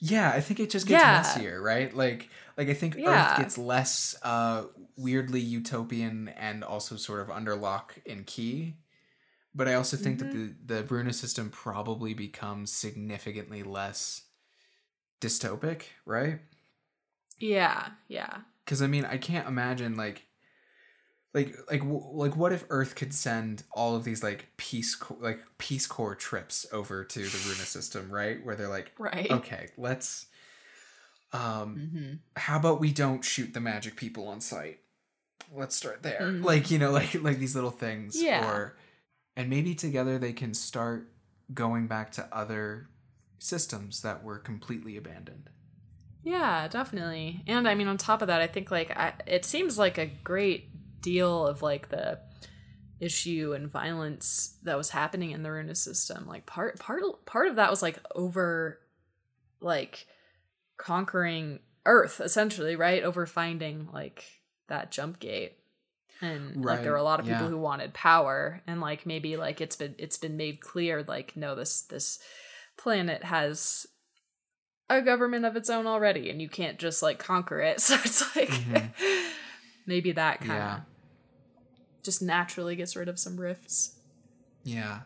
[0.00, 1.16] yeah, I think it just gets Yeah.
[1.18, 1.94] messier, right?
[1.94, 3.32] Like Like I think Yeah.
[3.32, 4.64] Earth gets less uh,
[4.96, 8.76] weirdly utopian and also sort of under lock and key.
[9.54, 14.22] But I also think that the the Runa system probably becomes significantly less
[15.20, 16.38] dystopic, right?
[17.38, 18.38] Yeah, yeah.
[18.64, 20.22] Because I mean, I can't imagine like,
[21.32, 25.16] like, like, w- like, what if Earth could send all of these like peace, co-
[25.20, 28.44] like peace corps trips over to the Runa system, right?
[28.44, 29.30] Where they're like, Right.
[29.30, 30.26] okay, let's,
[31.32, 32.12] um, Mm-hmm.
[32.36, 34.78] how about we don't shoot the magic people on sight?
[35.54, 36.20] Let's start there.
[36.22, 36.44] Mhm.
[36.44, 38.48] Like you know, like like these little things, Yeah.
[38.48, 38.76] or
[39.36, 41.12] and maybe together they can start
[41.54, 42.88] going back to other
[43.38, 45.50] systems that were completely abandoned.
[46.22, 47.42] Yeah, definitely.
[47.46, 50.06] And I mean, on top of that, I think like I, it seems like a
[50.06, 50.69] great
[51.02, 52.18] deal of like the
[53.00, 56.26] issue and violence that was happening in the Runa system.
[56.26, 58.78] Like part part part of that was like over
[59.60, 60.06] like
[60.76, 63.02] conquering Earth, essentially, right?
[63.02, 64.24] Over finding like
[64.68, 65.56] that jump gate.
[66.22, 67.48] And like there were a lot of people yeah.
[67.48, 71.54] who wanted power and like maybe like it's been it's been made clear like no
[71.54, 72.18] this this
[72.76, 73.86] planet has
[74.90, 78.36] a government of its own already and you can't just like conquer it so it's
[78.36, 78.90] like Mhm.
[79.86, 80.80] Maybe that kind of Yeah.
[82.02, 83.96] just naturally gets rid of some rifts
[84.64, 85.00] Yeah.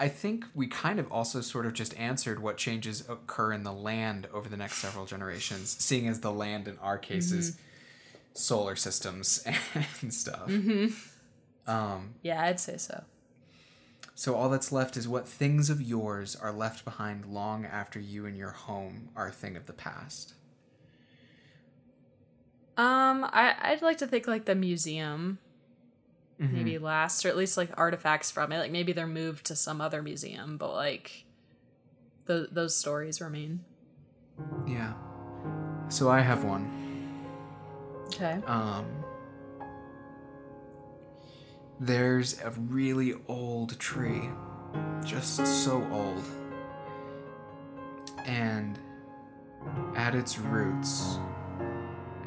[0.00, 3.72] I think we kind of also sort of just answered what changes occur in the
[3.72, 7.56] land over the next several generations, seeing as the land in our case is
[8.34, 9.42] solar systems
[10.00, 10.46] and stuff.
[10.48, 10.94] mm-hmm.
[11.68, 13.02] Um, yeah i'd say so
[14.14, 18.24] so all that's left is what things of yours are left behind long after you
[18.24, 20.34] and your home are a thing of the past.
[22.78, 25.38] Um I, i'd like to think like the museum
[26.40, 26.52] Mhm.
[26.52, 29.80] maybe last or at least like artifacts from it like maybe they're moved to some
[29.80, 31.24] other museum but like
[32.28, 33.64] th- those stories remain
[34.66, 34.92] Yeah.
[35.88, 36.70] So I have one.
[38.06, 38.86] okay Um,
[41.80, 44.28] there's a really old tree,
[45.04, 46.22] just so old.
[48.26, 48.78] And
[49.96, 51.18] at its roots,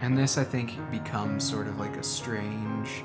[0.01, 3.03] and this I think becomes sort of like a strange,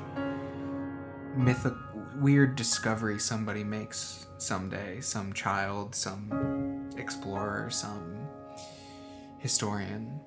[1.35, 1.73] mythic,
[2.19, 4.99] weird discovery somebody makes someday.
[5.01, 8.27] Some child, some explorer, some
[9.37, 10.19] historian.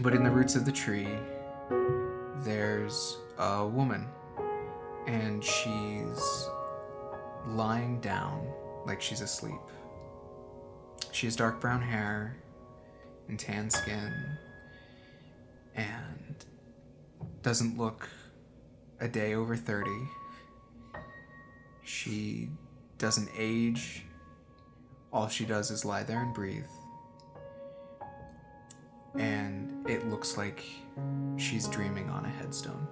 [0.00, 1.08] But in the roots of the tree,
[2.38, 4.08] there's a woman,
[5.06, 6.48] and she's
[7.46, 8.44] lying down
[8.86, 9.60] like she's asleep.
[11.12, 12.36] She has dark brown hair
[13.28, 14.12] and tan skin,
[15.74, 16.44] and
[17.42, 18.08] doesn't look
[19.00, 19.90] a day over 30.
[21.82, 22.48] She
[22.98, 24.04] doesn't age.
[25.12, 26.64] All she does is lie there and breathe.
[29.16, 30.64] And it looks like
[31.36, 32.88] she's dreaming on a headstone.